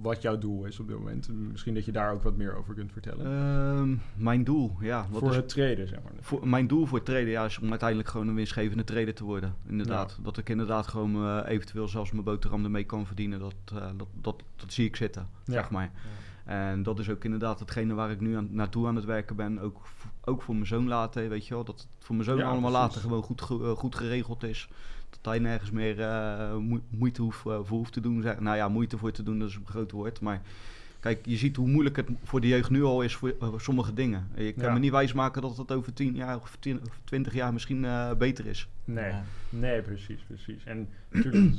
[0.00, 1.28] wat jouw doel is op dit moment.
[1.50, 3.26] Misschien dat je daar ook wat meer over kunt vertellen.
[3.26, 5.06] Ehm, mijn doel, ja.
[5.10, 6.12] Wat voor is, het treden, zeg maar.
[6.20, 9.24] voor, mijn doel voor het traden ja, is om uiteindelijk gewoon een winstgevende trader te
[9.24, 9.54] worden.
[9.66, 10.18] Inderdaad.
[10.22, 13.38] Dat ik inderdaad gewoon eh, eventueel zelfs mijn boterham ermee kan verdienen.
[13.38, 15.52] Dat, eh, dat, dat, dat zie ik zitten, Ja.
[15.52, 15.90] zeg maar.
[16.44, 19.58] En dat is ook inderdaad hetgene waar ik nu aan, naartoe aan het werken ben.
[19.58, 19.82] Ook,
[20.28, 21.64] ook voor mijn zoon later, weet je wel.
[21.64, 22.86] Dat het voor mijn zoon Ja, allemaal precies.
[22.86, 24.68] later gewoon goed, ge- eh, goed geregeld is.
[25.10, 28.22] Dat hij nergens meer eh, moe- moeite hoeft, eh, voor hoeft te doen.
[28.22, 28.40] Zeg.
[28.40, 30.20] Nou ja, moeite voor te doen, dat is een groot woord.
[30.20, 30.42] Maar
[31.00, 34.28] kijk, je ziet hoe moeilijk het voor de jeugd nu al is voor sommige dingen.
[34.36, 34.72] Je kan Ja.
[34.72, 38.12] me niet wijsmaken dat het over 10 jaar of 10 of 20 jaar misschien eh,
[38.14, 38.68] beter is.
[38.84, 39.22] Nee, Ja.
[39.48, 40.64] nee, precies, precies.
[40.64, 41.54] En natuurlijk,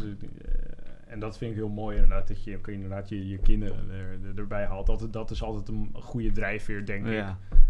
[1.07, 4.19] en dat vind ik heel mooi inderdaad, dat je ook inderdaad je, je kinderen er,
[4.29, 4.85] er- erbij haalt.
[4.85, 7.11] Dat, dat is altijd een goede drijfveer, denk ik.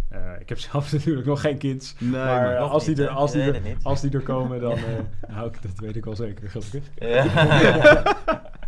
[0.09, 3.09] Eh, ik heb zelf natuurlijk nog geen kids, Nee, maar, maar- als, die niet, er,
[3.09, 3.17] hè?
[3.17, 4.71] als, die er, als die er komen, dan...
[4.87, 6.83] eh nou, ik- dat weet ik wel zeker, gelukkig.
[6.95, 7.23] Ja.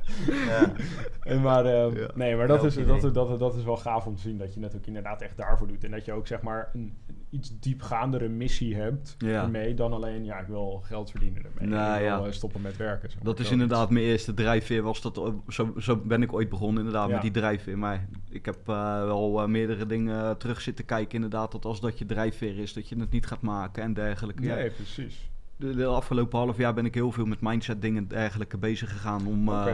[0.47, 1.39] ja.
[1.41, 2.07] Maar, eh, Ja.
[2.15, 4.59] nee, maar dat, is, dat, dat, dat is wel gaaf om te zien dat je
[4.59, 5.83] het ook inderdaad echt daarvoor doet.
[5.83, 6.97] En dat je ook zeg maar een,
[7.29, 9.43] iets diepgaandere missie hebt Ja.
[9.43, 11.67] ermee dan alleen, ja, ik wil geld verdienen ermee.
[11.67, 12.25] Nou, ik wil ja.
[12.25, 13.09] eh, stoppen met werken.
[13.09, 13.33] zeg maar.
[13.33, 14.81] Dat is inderdaad mijn eerste drijfveer.
[14.81, 17.77] Was dat, o- zo, zo ben ik ooit begonnen inderdaad met die drijfveer.
[17.77, 21.51] Maar ik heb eh, wel eh, meerdere dingen terug zitten kijken inderdaad.
[21.51, 24.41] Dat als dat je drijfveer is, dat je het niet gaat maken en dergelijke.
[24.41, 25.29] Nee, precies.
[25.61, 28.89] De, de afgelopen half jaar ben ik heel veel met mindset dingen en dergelijke bezig
[28.91, 29.27] gegaan.
[29.27, 29.73] Om eh,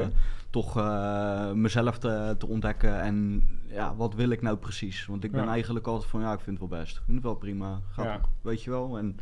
[0.50, 3.02] toch eh, mezelf te, te ontdekken.
[3.02, 5.06] En ja, wat wil ik nou precies?
[5.06, 5.50] Want ik ben Ja.
[5.52, 6.96] eigenlijk altijd van, ja, ik vind het wel best.
[6.98, 7.80] Ik vind het wel prima.
[7.92, 8.16] Gaat Ja.
[8.16, 8.98] ook, weet je wel.
[8.98, 9.18] En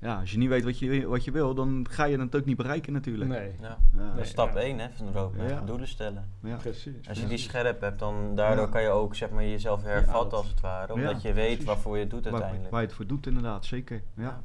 [0.00, 2.44] ja, als je niet weet wat je, wat je wil, dan ga je het ook
[2.44, 3.30] niet bereiken natuurlijk.
[3.30, 3.68] Nee, Ja.
[3.68, 4.60] Ja, Dat Nee, is stap ja.
[4.60, 5.48] 1 hè, van de roadmap.
[5.48, 5.60] Ja.
[5.60, 6.28] Doelen stellen.
[6.42, 6.56] ja.
[6.56, 7.08] precies.
[7.08, 8.70] Als je die scherp hebt, dan daardoor Ja.
[8.70, 10.92] kan je ook zeg maar, jezelf hervatten als het ware.
[10.92, 11.64] Omdat Ja, je weet precies.
[11.64, 12.70] waarvoor je het doet Waar, uiteindelijk.
[12.70, 14.02] waar je het voor doet inderdaad, zeker.
[14.16, 14.42] Ja.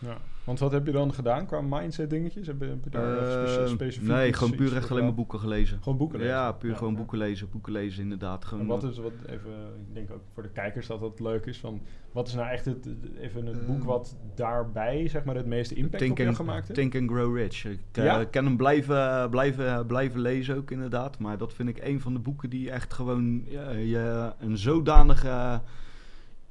[0.00, 0.16] Ja.
[0.44, 2.46] Want wat heb je dan gedaan qua mindset dingetjes?
[2.46, 5.40] Heb je, heb je daar spe- Eh, specifiek nee, gewoon puur echt alleen maar boeken
[5.40, 5.78] gelezen.
[5.82, 6.34] Gewoon boeken lezen?
[6.34, 6.98] Ja, puur Ja, gewoon ja.
[6.98, 8.44] boeken lezen, boeken lezen inderdaad.
[8.44, 9.50] Gewoon, En wat is wat even,
[9.88, 11.58] ik denk ook voor de kijkers dat dat leuk is.
[11.58, 11.80] Van,
[12.12, 12.88] wat is nou echt het,
[13.20, 16.38] even het Eh, boek wat daarbij zeg maar het meeste impact Think op jou and,
[16.38, 16.80] gemaakt heeft?
[16.80, 17.64] Think and Grow Rich.
[17.64, 21.18] Ik eh, kan hem blijven, blijven, blijven lezen ook inderdaad.
[21.18, 23.44] Maar dat vind ik een van de boeken die echt gewoon
[23.84, 25.60] je een zodanige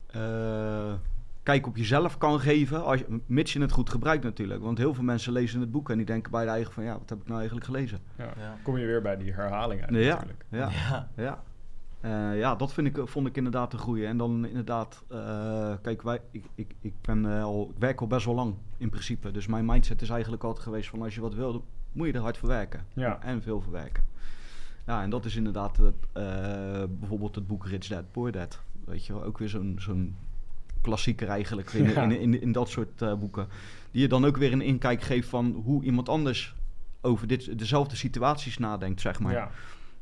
[0.07, 0.93] eh,
[1.47, 2.83] kijk op jezelf kan geven.
[2.83, 4.61] Als je, mits je het goed gebruikt natuurlijk.
[4.61, 6.83] Want heel veel mensen lezen het boek en die denken bij de eigen van...
[6.83, 7.99] Ja, wat heb ik nou eigenlijk gelezen?
[8.17, 8.33] Ja.
[8.37, 8.57] Ja.
[8.63, 10.45] Kom je weer bij die herhaling uit Ja, natuurlijk.
[10.49, 11.09] ja, Ja.
[11.15, 11.43] ja.
[11.99, 14.05] Eh, ja, dat vind ik, vond ik inderdaad een goeie.
[14.05, 18.07] En dan inderdaad, eh, kijk, wij, ik, ik, ik, ben, eh, al, ik werk al
[18.07, 19.31] best wel lang in principe.
[19.31, 22.19] Dus mijn mindset is eigenlijk altijd geweest van als je wat wil, moet je er
[22.19, 22.85] hard voor werken.
[22.93, 23.21] Ja.
[23.21, 24.03] En veel voor werken.
[24.85, 26.23] Ja, en dat is inderdaad het, eh,
[26.89, 28.59] bijvoorbeeld het boek Rich Dad, Poor Dad.
[28.85, 30.15] Weet je wel, ook weer zo'n zo'n
[30.81, 32.03] klassieker eigenlijk in, Ja.
[32.03, 33.47] in, in, in dat soort eh, boeken.
[33.91, 36.55] Die je dan ook weer een inkijk geeft van hoe iemand anders
[37.01, 39.33] over dit, dezelfde situaties nadenkt, zeg maar.
[39.33, 39.49] Ja.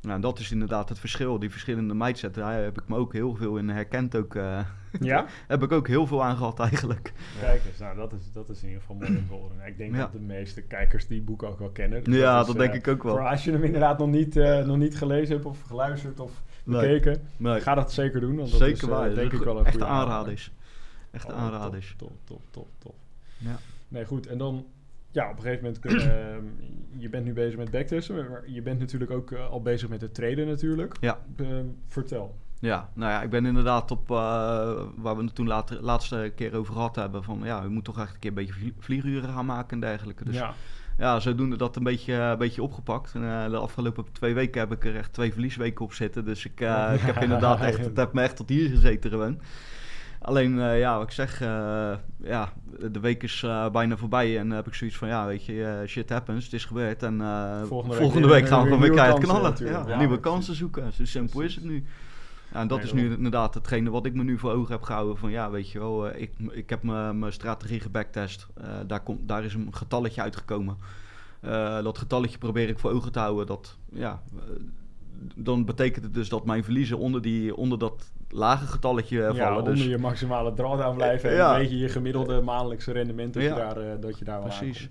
[0.02, 1.40] Nou, dat is inderdaad het verschil.
[1.40, 4.16] Die verschillende mindset, daar heb ik me ook heel veel in herkend.
[4.16, 4.60] Ook, eh,
[5.00, 5.26] ja?
[5.48, 7.14] heb ik ook heel veel aan gehad eigenlijk.
[7.40, 9.58] Kijk eens, nou dat is, dat is in ieder geval mooi om te horen.
[9.68, 9.98] Ik denk Ja.
[10.00, 12.04] dat de meeste kijkers die boek ook wel kennen.
[12.04, 13.16] Dus ja, is, dat eh, denk ik ook wel.
[13.16, 16.32] Voor als je hem inderdaad nog niet, eh, nog niet gelezen hebt of geluisterd of
[16.64, 18.36] bekeken, Nee, ga dat zeker doen.
[18.36, 19.04] Want dat zeker is, eh, waar.
[19.04, 20.52] denk Dat ik is wel een echt goede aanraders.
[21.16, 21.94] Echt Oh, aanraders.
[21.98, 22.96] Top, top, top, top.
[23.38, 23.58] Ja.
[23.88, 24.28] Nee, goed.
[24.28, 24.66] En dan,
[25.12, 26.44] ja, op een gegeven moment, kun- ehm,
[27.04, 30.02] je bent nu bezig met backtesten, maar je bent natuurlijk ook eh, al bezig met
[30.02, 30.96] het traden natuurlijk.
[31.02, 31.20] Ja.
[31.38, 32.36] Ehm, vertel.
[32.60, 34.16] Ja, nou ja, ik ben inderdaad op, eh,
[34.96, 38.04] waar we het toen later, laatste keer over gehad hebben, van ja, we moeten toch
[38.04, 40.24] echt een keer een beetje vlie- vlieguren gaan maken en dergelijke.
[40.26, 40.54] Dus ja,
[40.98, 43.14] ja, zodoende dat een beetje, een beetje opgepakt.
[43.14, 46.26] En eh, de afgelopen twee weken heb ik er echt twee verliesweken op zitten.
[46.26, 49.40] Dus ik, eh, ik heb inderdaad echt, het heeft me echt tot hier gezeten gewoon.
[50.26, 52.54] Alleen, eh, ja, wat ik zeg, eh, ja,
[52.92, 55.84] de week is eh, bijna voorbij en dan heb ik zoiets van, ja, weet je,
[55.88, 57.18] shit happens, het is gebeurd en
[57.68, 59.88] Volgende volgende, week gaan we weer gewoon weer nieuwe keihard knallen.
[59.88, 61.86] Ja, nieuwe kansen zoeken, zo simpel is het nu.
[62.54, 65.18] Ja, en dat is nu inderdaad hetgene wat ik me nu voor ogen heb gehouden.
[65.18, 68.48] Van ja, weet je wel, ik, ik heb mijn mijn strategie gebacktest.
[68.54, 70.78] Eh, daar, komt daar is een getalletje uitgekomen.
[71.84, 73.46] Dat getalletje probeer ik voor ogen te houden.
[73.46, 74.22] Dat, ja,
[75.36, 79.44] dan betekent het dus dat mijn verliezen onder, die, onder dat lage getalletje eh, ja,
[79.46, 79.58] vallen.
[79.58, 81.54] onder Dus, je maximale drawdown blijven en Ja.
[81.56, 83.50] een beetje je gemiddelde maandelijkse rendement dat, Ja.
[83.50, 84.90] je, daar, eh, dat je daar Precies.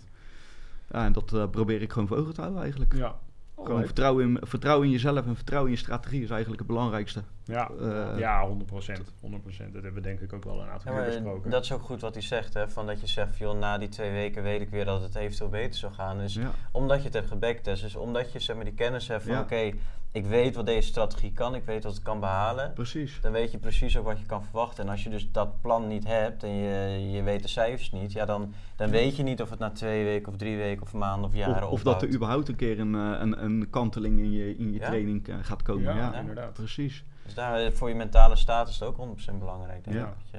[0.91, 2.95] ja, en dat eh, probeer ik gewoon voor ogen te houden eigenlijk.
[2.97, 3.15] Ja.
[3.57, 7.23] Gewoon vertrouwen in, vertrouwen in jezelf en vertrouwen in je strategie is eigenlijk het belangrijkste.
[7.47, 9.73] Ja, Eh, ja 100%, 100%.
[9.73, 11.51] Dat hebben we denk ik ook wel een aantal Ja, keer besproken.
[11.51, 13.89] dat is ook goed wat hij zegt, hè, van dat je zegt, joh, na die
[13.89, 16.19] twee weken weet ik weer dat het eventueel beter zou gaan.
[16.19, 16.51] Dus Ja.
[16.73, 19.41] omdat je het hebt gebacktest, dus omdat je zeg maar, die kennis hebt van, Ja.
[19.41, 19.71] oké,
[20.13, 22.73] ik weet wat deze strategie kan, ik weet wat het kan behalen.
[22.73, 23.19] Precies.
[23.21, 24.85] Dan weet je precies ook wat je kan verwachten.
[24.85, 28.13] En als je dus dat plan niet hebt en je, je weet de cijfers niet,
[28.13, 30.93] ja, dan, dan weet je niet of het na twee weken of drie weken of
[30.93, 34.19] maanden of jaren Of, of dat er überhaupt een keer een, eh, een, een kanteling
[34.19, 34.87] in je, in je Ja?
[34.87, 35.83] training eh, gaat komen.
[35.83, 36.53] Ja, Ja, inderdaad.
[36.53, 37.05] precies.
[37.25, 39.85] Dus daar, eh, voor je mentale status is het ook 100% belangrijk.
[39.85, 40.05] Denk Ja.
[40.05, 40.39] Dat je,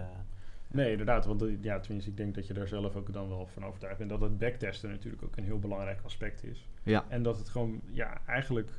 [0.67, 1.25] Nee, inderdaad.
[1.25, 3.97] Want eh, ja, tenminste, ik denk dat je daar zelf ook dan wel van overtuigd
[3.97, 4.09] bent.
[4.09, 6.67] Dat het backtesten natuurlijk ook een heel belangrijk aspect is.
[6.83, 8.71] Ja, En dat het gewoon, ja, eigenlijk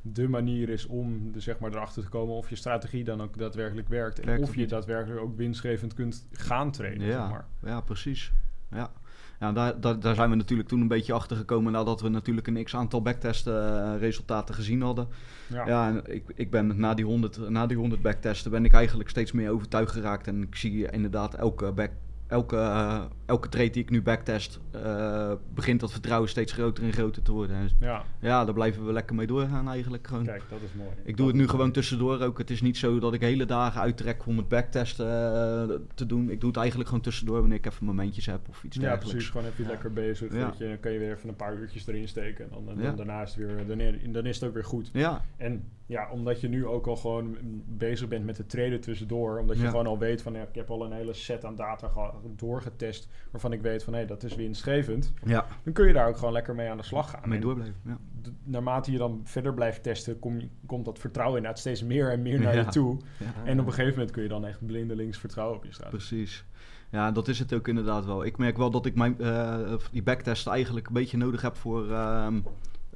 [0.00, 3.38] de manier is om de, zeg maar, erachter te komen of je strategie dan ook
[3.38, 4.20] daadwerkelijk werkt.
[4.20, 7.06] En Werkt of je daadwerkelijk ook winstgevend kunt gaan trainen.
[7.06, 7.46] ja, Zeg maar.
[7.62, 8.32] ja precies.
[8.70, 8.92] Ja.
[9.42, 12.46] Ja, daar, daar, daar zijn we natuurlijk toen een beetje achter gekomen nadat we natuurlijk
[12.46, 15.08] een x aantal backtesten eh, resultaten gezien hadden.
[15.46, 15.66] Ja.
[15.66, 19.08] Ja, en ik, ik ben na die, 100, na die 100 backtesten ben ik eigenlijk
[19.08, 20.26] steeds meer overtuigd geraakt.
[20.26, 21.90] En ik zie inderdaad elke, back,
[22.32, 26.92] elke, eh, elke trade die ik nu backtest, eh, begint dat vertrouwen steeds groter en
[26.92, 27.56] groter te worden.
[27.56, 30.06] En ja, ja, daar blijven we lekker mee doorgaan eigenlijk.
[30.06, 30.24] Gewoon.
[30.24, 30.88] kijk, dat is mooi.
[31.04, 32.38] Ik doe het nu gewoon tussendoor ook.
[32.38, 36.30] Het is niet zo dat ik hele dagen uittrek om het backtesten eh, te doen.
[36.30, 39.10] Ik doe het eigenlijk gewoon tussendoor wanneer ik even momentjes heb of iets Ja, dergelijks.
[39.12, 39.30] precies.
[39.30, 39.70] Gewoon even Ja.
[39.70, 40.32] lekker bezig.
[40.32, 40.46] Ja.
[40.46, 42.44] Weet je, dan kan je weer even een paar uurtjes erin steken.
[42.44, 42.92] En dan, dan Ja.
[42.92, 44.90] daarna is het weer, dan, dan is het ook weer goed.
[44.92, 49.38] Ja, En ja, omdat je nu ook al gewoon bezig bent met het traden tussendoor.
[49.38, 49.70] Omdat je Ja.
[49.70, 51.90] gewoon al weet van, ja, ik heb al een hele set aan data
[52.36, 53.08] doorgetest.
[53.30, 55.12] Waarvan ik weet van, hé, dat is winstgevend.
[55.24, 55.46] ja.
[55.64, 57.28] Dan kun je daar ook gewoon lekker mee aan de slag gaan.
[57.28, 57.76] mee En doorblijven.
[57.84, 57.98] Ja.
[58.44, 62.40] naarmate je dan verder blijft testen, kom komt dat vertrouwen inderdaad steeds meer en meer
[62.40, 62.96] naar je toe.
[63.44, 65.90] En op een gegeven moment kun je dan echt blindelings vertrouwen op je straat.
[65.90, 66.44] Precies.
[66.90, 68.24] Ja, dat is het ook inderdaad wel.
[68.24, 71.90] Ik merk wel dat ik mijn, eh, die backtest eigenlijk een beetje nodig heb voor
[71.90, 72.40] ehm,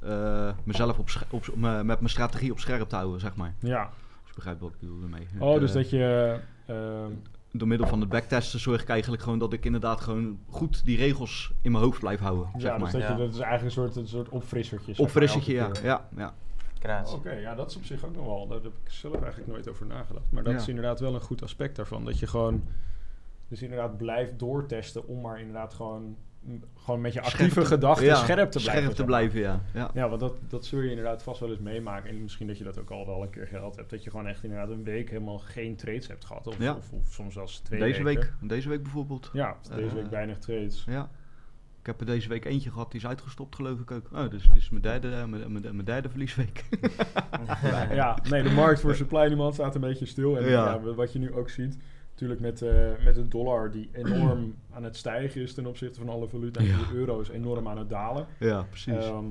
[0.01, 3.53] eh, mezelf op, op, me- met mijn strategie op scherp te houden, zeg maar.
[3.59, 3.81] Ja.
[3.83, 5.27] Als je begrijpt wat ik bedoel ermee.
[5.39, 6.39] Oh, Ik, dus eh, dat je...
[6.65, 7.11] ehm,
[7.51, 10.97] door middel van het backtesten zorg ik eigenlijk gewoon dat ik inderdaad gewoon goed die
[10.97, 12.49] regels in mijn hoofd blijf houden.
[12.53, 12.91] Ja, zeg dus maar.
[12.91, 13.11] dat, Ja.
[13.11, 14.93] je, dat is eigenlijk een soort, een soort opfrissertje.
[14.97, 15.69] Opfrissertje, ja.
[15.83, 16.33] ja, ja.
[17.13, 18.47] Oké, ja, dat is op zich ook nog wel.
[18.47, 20.25] Daar heb ik zelf eigenlijk nooit over nagedacht.
[20.31, 20.59] Maar dat Ja.
[20.59, 22.05] is inderdaad wel een goed aspect daarvan.
[22.05, 22.63] Dat je gewoon,
[23.47, 26.17] dus inderdaad blijft doortesten om maar inderdaad gewoon,
[26.77, 28.81] gewoon met je actieve te- gedachten scherp te blijven.
[28.83, 29.61] Scherp te blijven, ja.
[29.73, 29.91] ja.
[29.93, 32.09] Ja, want dat, dat zul je inderdaad vast wel eens meemaken.
[32.09, 33.89] En misschien dat je dat ook al wel een keer gehad hebt.
[33.89, 36.47] Dat je gewoon echt inderdaad een week helemaal geen trades hebt gehad.
[36.47, 36.73] Of, Ja.
[36.75, 38.21] of, of soms zelfs twee Deze weken.
[38.39, 39.29] week, deze week bijvoorbeeld.
[39.33, 40.83] Ja, deze Eh, week weinig trades.
[40.87, 41.09] Ja.
[41.79, 44.09] Ik heb er deze week eentje gehad, die is uitgestopt geloof ik ook.
[44.13, 46.63] Oh, dus het is mijn derde, eh, mijn, mijn, mijn derde verliesweek.
[47.91, 50.37] Ja, nee, de markt voor supply demand staat een beetje stil.
[50.37, 50.65] En Ja.
[50.83, 50.93] ja.
[50.93, 51.77] wat je nu ook ziet,
[52.19, 56.09] natuurlijk met, eh, met de dollar die enorm aan het stijgen is ten opzichte van
[56.09, 56.59] alle valuta.
[56.59, 56.77] En Ja.
[56.77, 58.25] de euro is enorm aan het dalen.
[58.39, 58.93] ja, precies.
[58.93, 59.25] Ehm,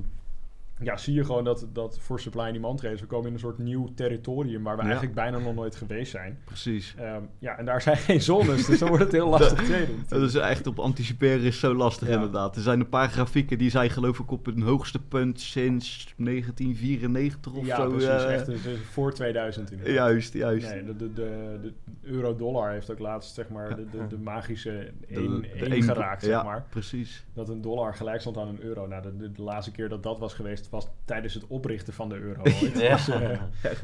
[0.80, 3.38] ja, zie je gewoon dat, dat voor supply en demand race, we komen in een
[3.38, 4.86] soort nieuw territorium waar we Ja.
[4.86, 6.38] eigenlijk bijna nog nooit geweest zijn.
[6.44, 6.94] precies.
[6.98, 9.88] Ehm, ja, en daar zijn geen zones, dus dan wordt het heel lastig.
[10.08, 12.14] Dat is echt op anticiperen is zo lastig Ja.
[12.14, 12.56] inderdaad.
[12.56, 17.52] Er zijn een paar grafieken die zijn geloof ik op hun hoogste punt sinds 1994
[17.52, 17.88] of ja, zo.
[17.88, 18.08] precies.
[18.08, 18.60] eh, echt dus,
[18.90, 19.94] voor 2000 inderdaad.
[19.94, 20.70] juist, juist.
[20.70, 24.92] Nee, de, de, de, de euro-dollar heeft ook laatst zeg maar, de, de, de magische
[25.08, 26.64] De- 1 de één één- geraakt, zeg ja, maar.
[26.70, 27.24] precies.
[27.34, 28.86] Dat een dollar gelijk stond aan een euro.
[28.86, 32.14] Nou, de, de laatste keer dat dat was geweest, was tijdens het oprichten van de
[32.18, 32.42] euro.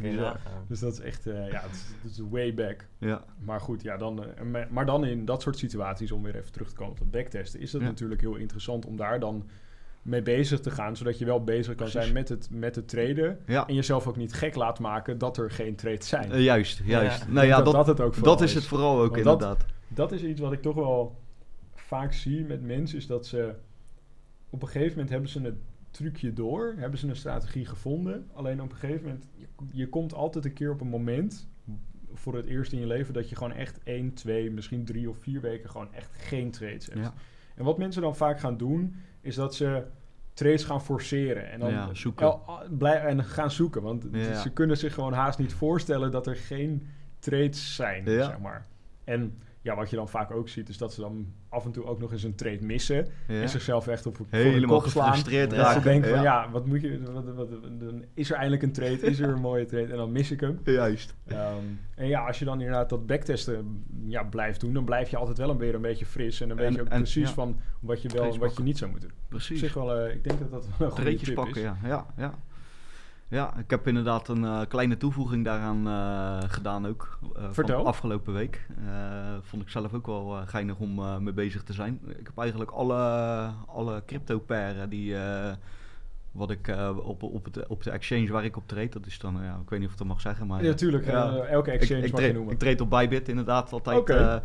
[0.02, 0.36] Ja.
[0.68, 2.86] Dus, dat is echt, eh, ja, het is, het is way back.
[2.98, 6.52] Ja, Maar goed, ja, dan, eh, maar- dan in dat soort situaties, om weer even
[6.52, 7.86] terug te komen op dat backtesten, is dat Ja.
[7.86, 9.48] natuurlijk heel interessant om daar dan
[10.02, 12.00] mee bezig te gaan, zodat je wel bezig kan Precies.
[12.00, 13.38] zijn met het, met het traden.
[13.46, 13.66] ja.
[13.66, 16.32] En jezelf ook niet gek laat maken dat er geen trades zijn.
[16.32, 17.18] Eh, juist, juist.
[17.24, 17.32] Ja.
[17.32, 19.64] Nou ja, dat, dat, dat, het ook vooral is het vooral ook Want dat- inderdaad.
[19.88, 21.16] dat is iets wat ik toch wel
[21.74, 23.54] vaak zie met mensen, is dat ze
[24.50, 25.60] op een gegeven moment hebben ze een
[25.92, 28.28] trucje door, hebben ze een strategie gevonden.
[28.32, 31.48] Alleen op een gegeven moment, je, je komt altijd een keer op een moment
[32.14, 35.18] voor het eerst in je leven dat je gewoon echt één, twee, misschien drie of
[35.18, 36.98] vier weken gewoon echt geen trades hebt.
[36.98, 37.14] Ja.
[37.54, 39.84] En wat mensen dan vaak gaan doen, is dat ze
[40.32, 41.50] trades gaan forceren.
[41.50, 42.38] En dan Ja, zoeken.
[42.80, 43.82] en gaan zoeken.
[43.82, 44.40] Want Ja.
[44.40, 46.86] ze kunnen zich gewoon haast niet voorstellen dat er geen
[47.18, 48.66] trades zijn, zeg maar.
[49.04, 51.84] En ja, wat je dan vaak ook ziet, is dat ze dan af en toe
[51.84, 53.06] ook nog eens een trade missen.
[53.28, 53.40] Ja.
[53.40, 55.56] En zichzelf echt op Helemaal gefrustreerd Ja.
[55.56, 55.82] Dat ze raken.
[55.90, 56.50] denken van, ja.
[56.50, 57.02] wat moet je...
[57.12, 57.48] Wat, wat,
[57.80, 60.40] dan is er eindelijk een trade, is er een mooie trade en dan mis ik
[60.40, 60.60] hem.
[60.64, 61.14] Juist.
[61.26, 61.56] Ehm,
[61.94, 65.38] en ja, als je dan inderdaad dat backtesten ja, blijft doen, dan blijf je altijd
[65.38, 66.40] wel een weer een beetje fris.
[66.40, 67.34] En dan weet En- je ook en- precies ja.
[67.34, 69.08] van wat je wel en wat je niet zou moeten.
[69.08, 69.58] Op Precies.
[69.60, 71.62] zich wel, eh, ik denk dat dat wel een goede tip pakken, is.
[71.62, 71.76] ja.
[71.84, 72.34] ja, ja.
[73.32, 77.18] Ja, ik heb inderdaad een eh, kleine toevoeging daaraan eh, gedaan ook.
[77.36, 77.76] eh, Vertel.
[77.76, 78.66] Van afgelopen week.
[79.42, 82.00] Vond ik zelf ook wel geinig om mee bezig te zijn.
[82.06, 82.94] Ik heb eigenlijk alle,
[83.66, 85.16] alle crypto pairen die...
[86.32, 89.38] wat ik op, op, het, op de exchange waar ik op treed, dat is dan,
[89.42, 90.64] ja, ik weet niet of ik dat mag zeggen, maar...
[90.64, 91.06] Ja, tuurlijk.
[91.06, 92.52] Elke exchange ik, ik, mag je treed, noemen.
[92.52, 94.42] ik treed op Bybit inderdaad altijd.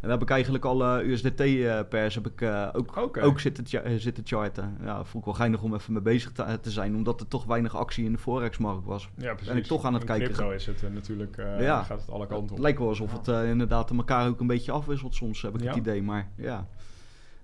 [0.00, 3.94] Eh, en daar heb ik eigenlijk alle USDT-pairs heb ik eh, ook, ook zitten, eh,
[3.98, 4.76] zitten charten.
[4.82, 7.44] Ja, vond ik wel geinig om even mee bezig te, te zijn, omdat er toch
[7.44, 9.08] weinig actie in de forex-markt was.
[9.16, 9.48] Ja, precies.
[9.48, 10.26] ben ik toch aan het In kijken.
[10.26, 11.82] crypto is het eh, natuurlijk, eh, Ja.
[11.82, 12.58] gaat het alle kanten Het op.
[12.58, 15.68] lijkt wel alsof het eh, inderdaad elkaar ook een beetje afwisselt soms, heb ik Ja?
[15.68, 16.02] het idee.
[16.02, 16.66] Maar ja.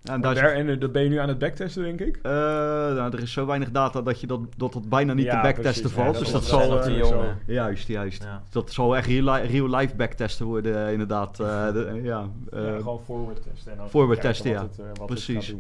[0.07, 2.19] Ja, en Maar daar en eh, dat ben je nu aan het backtesten, denk ik?
[2.23, 5.37] eh, nou, er is zo weinig data dat je dat, dat het bijna niet Ja,
[5.41, 5.89] te backtesten.
[5.89, 6.15] Ja, valt.
[6.15, 6.59] dat dus dat zal...
[6.59, 7.29] nog te natuurlijk jong, zo.
[7.47, 7.53] hè?
[7.53, 8.23] Juist, juist.
[8.23, 8.43] Ja.
[8.51, 11.41] Dat zal echt real, li- real life backtesten worden, eh, inderdaad.
[11.41, 13.73] eh, de- ja, ja, gewoon forward testen.
[13.73, 14.85] En dan forward testen, wat ja.
[14.85, 15.55] Het, Precies.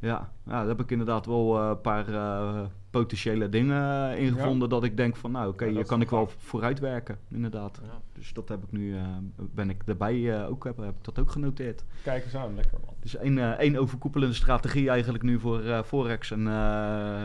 [0.00, 4.68] Ja, ja, daar heb ik inderdaad wel eh, een paar eh, potentiële dingen in gevonden
[4.68, 7.80] dat ik denk van nou oké, Ja, hier kan ik wel vooruit werken, inderdaad.
[7.82, 8.00] Ja.
[8.12, 9.02] Dus dat heb ik nu, eh,
[9.36, 11.84] ben ik daarbij eh, ook, heb, heb ik dat ook genoteerd.
[12.02, 12.94] Kijk eens aan, lekker man.
[13.00, 17.24] Dus één, eh, één overkoepelende strategie eigenlijk nu voor eh, Forex en, eh,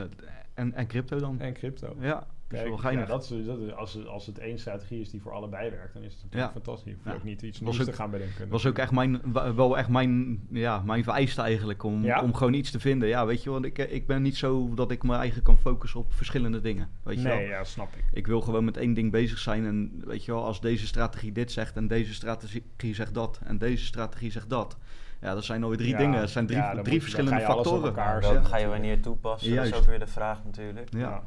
[0.54, 1.40] en, en crypto dan.
[1.40, 1.96] En crypto.
[2.00, 5.10] Ja, dat Kijk, wel ja, dat is, dat is, als, als het één strategie is
[5.10, 6.62] die voor allebei werkt, dan is het natuurlijk Ja.
[6.62, 6.86] fantastisch.
[6.92, 7.14] Je hoeft Ja.
[7.14, 8.40] ook niet iets Was nieuws ook- te gaan bedenken.
[8.40, 9.22] Dat was ook echt mijn,
[9.56, 12.22] wel echt mijn, ja, mijn vereiste eigenlijk om, Ja?
[12.22, 13.08] om gewoon iets te vinden.
[13.08, 16.00] Ja, weet je, want ik, ik ben niet zo dat ik me eigen kan focussen
[16.00, 16.90] op verschillende dingen.
[17.04, 17.36] Weet je wel?
[17.36, 18.04] Nee, ja, snap ik.
[18.14, 19.66] Ik wil gewoon met één ding bezig zijn.
[19.66, 23.58] En weet je wel, als deze strategie dit zegt en deze strategie zegt dat en
[23.58, 24.78] deze strategie zegt dat.
[25.22, 26.20] Ja, dat zijn alweer drie Ja, dingen.
[26.20, 27.90] Dat zijn drie, ja, dan moet drie verschillende ga je alles op factoren.
[27.90, 29.50] elkaar zetten ga je wanneer toepassen?
[29.50, 29.74] Dat Juist.
[29.74, 30.88] is ook weer de vraag natuurlijk.
[30.94, 31.24] Ja,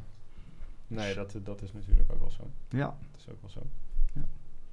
[0.88, 2.42] Nee, dat, dat is natuurlijk ook wel zo.
[2.68, 3.62] ja, Dat is ook wel zo.
[4.12, 4.22] Ja.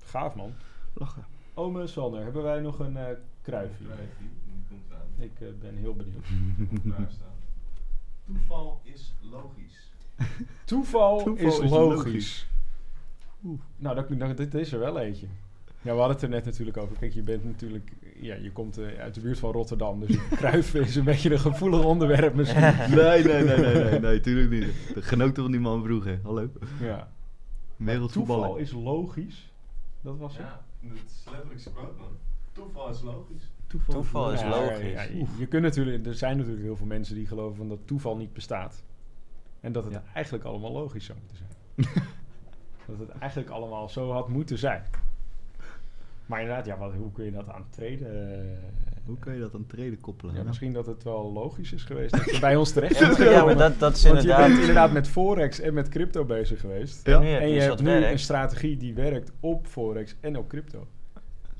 [0.03, 0.53] Gaaf man.
[0.93, 1.25] lachen.
[1.53, 3.83] Ome Sander, hebben wij nog een eh kruifje?
[3.85, 5.07] Kruifie, die komt eraan.
[5.17, 6.25] Ik eh, ben heel benieuwd.
[6.97, 7.33] Daar staan.
[8.25, 9.91] Toeval is logisch.
[10.65, 12.05] Toeval, Toeval is is logisch.
[12.05, 12.47] logisch.
[13.43, 13.59] Oeh.
[13.75, 15.27] Nou, dat, dat, dit is er wel eentje.
[15.85, 16.95] Ja, we hadden het er net natuurlijk over.
[16.97, 17.91] Kijk, je bent natuurlijk...
[18.19, 19.99] Ja, je komt eh, uit de buurt van Rotterdam.
[19.99, 22.61] Dus kruifen is een beetje een gevoelig onderwerp misschien.
[22.61, 24.93] Nee, nee, nee, nee, nee, nee, tuurlijk niet.
[24.93, 26.19] De genoten van die man vroeger.
[26.23, 26.49] Hallo.
[26.79, 27.11] Ja.
[28.11, 29.51] Toeval is logisch.
[30.01, 30.45] Dat was het.
[30.45, 32.07] Ja, dat is letterlijk quote, man.
[32.51, 33.49] Toeval is logisch.
[33.87, 34.91] Toeval is Ja, logisch.
[34.91, 37.79] ja, je, je kunt natuurlijk, er zijn natuurlijk heel veel mensen die geloven van dat
[37.85, 38.83] toeval niet bestaat.
[39.59, 40.03] En dat het Ja.
[40.13, 42.03] eigenlijk allemaal logisch zou moeten zijn.
[42.87, 44.83] dat het eigenlijk allemaal zo had moeten zijn.
[46.25, 48.33] Maar inderdaad, ja, wat, hoe kun je dat aantreden?
[48.35, 48.47] eh,
[49.05, 50.35] Hoe kun je dat aan treden koppelen?
[50.35, 53.17] Ja, misschien dat het wel logisch is geweest dat je bij ons terecht Ja, bent
[53.17, 53.57] maar- ja, gekomen.
[53.57, 54.47] maar dat, dat is Want je inderdaad...
[54.47, 57.05] bent inderdaad met Forex en met crypto bezig geweest.
[57.07, 57.21] Ja.
[57.21, 58.19] En je iets hebt wat nu een werkt.
[58.19, 60.87] strategie die werkt op Forex en op crypto.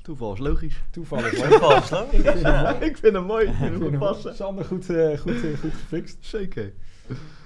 [0.02, 0.82] Toeval is logisch.
[0.90, 2.80] Toeval is Toeval is logisch, ja.
[2.80, 3.46] ik vind hem mooi.
[3.46, 4.34] Ik vind hem- passen.
[4.34, 6.16] Sander, goed, eh, goed, eh, goed gefixt.
[6.20, 6.72] Zeker.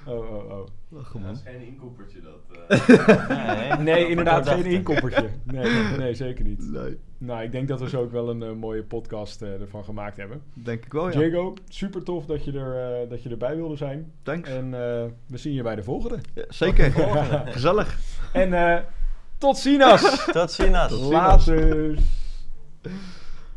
[0.07, 0.67] Oh, oh, oh.
[0.89, 1.33] Lachen Dat man.
[1.33, 2.69] is geen inkoppertje dat.
[2.89, 5.29] eh, Nee, Nee, inderdaad, geen inkoppertje.
[5.45, 6.71] Nee, nee, zeker niet.
[6.73, 9.85] Nee, Nou, ik denk dat we zo ook wel een eh, mooie podcast eh, ervan
[9.85, 10.43] gemaakt hebben.
[10.55, 11.19] denk ik wel ja.
[11.19, 14.13] Diego, super tof dat je, er, eh, dat je erbij wilde zijn.
[14.23, 14.49] Thanks.
[14.49, 16.19] En eh, we zien je bij de volgende.
[16.35, 16.91] Ja, zeker.
[16.93, 17.43] volgende.
[17.53, 17.99] Gezellig.
[18.33, 18.83] En eh,
[19.39, 20.25] tot ziens!
[20.33, 20.91] Tot ziens.
[20.91, 21.99] Later!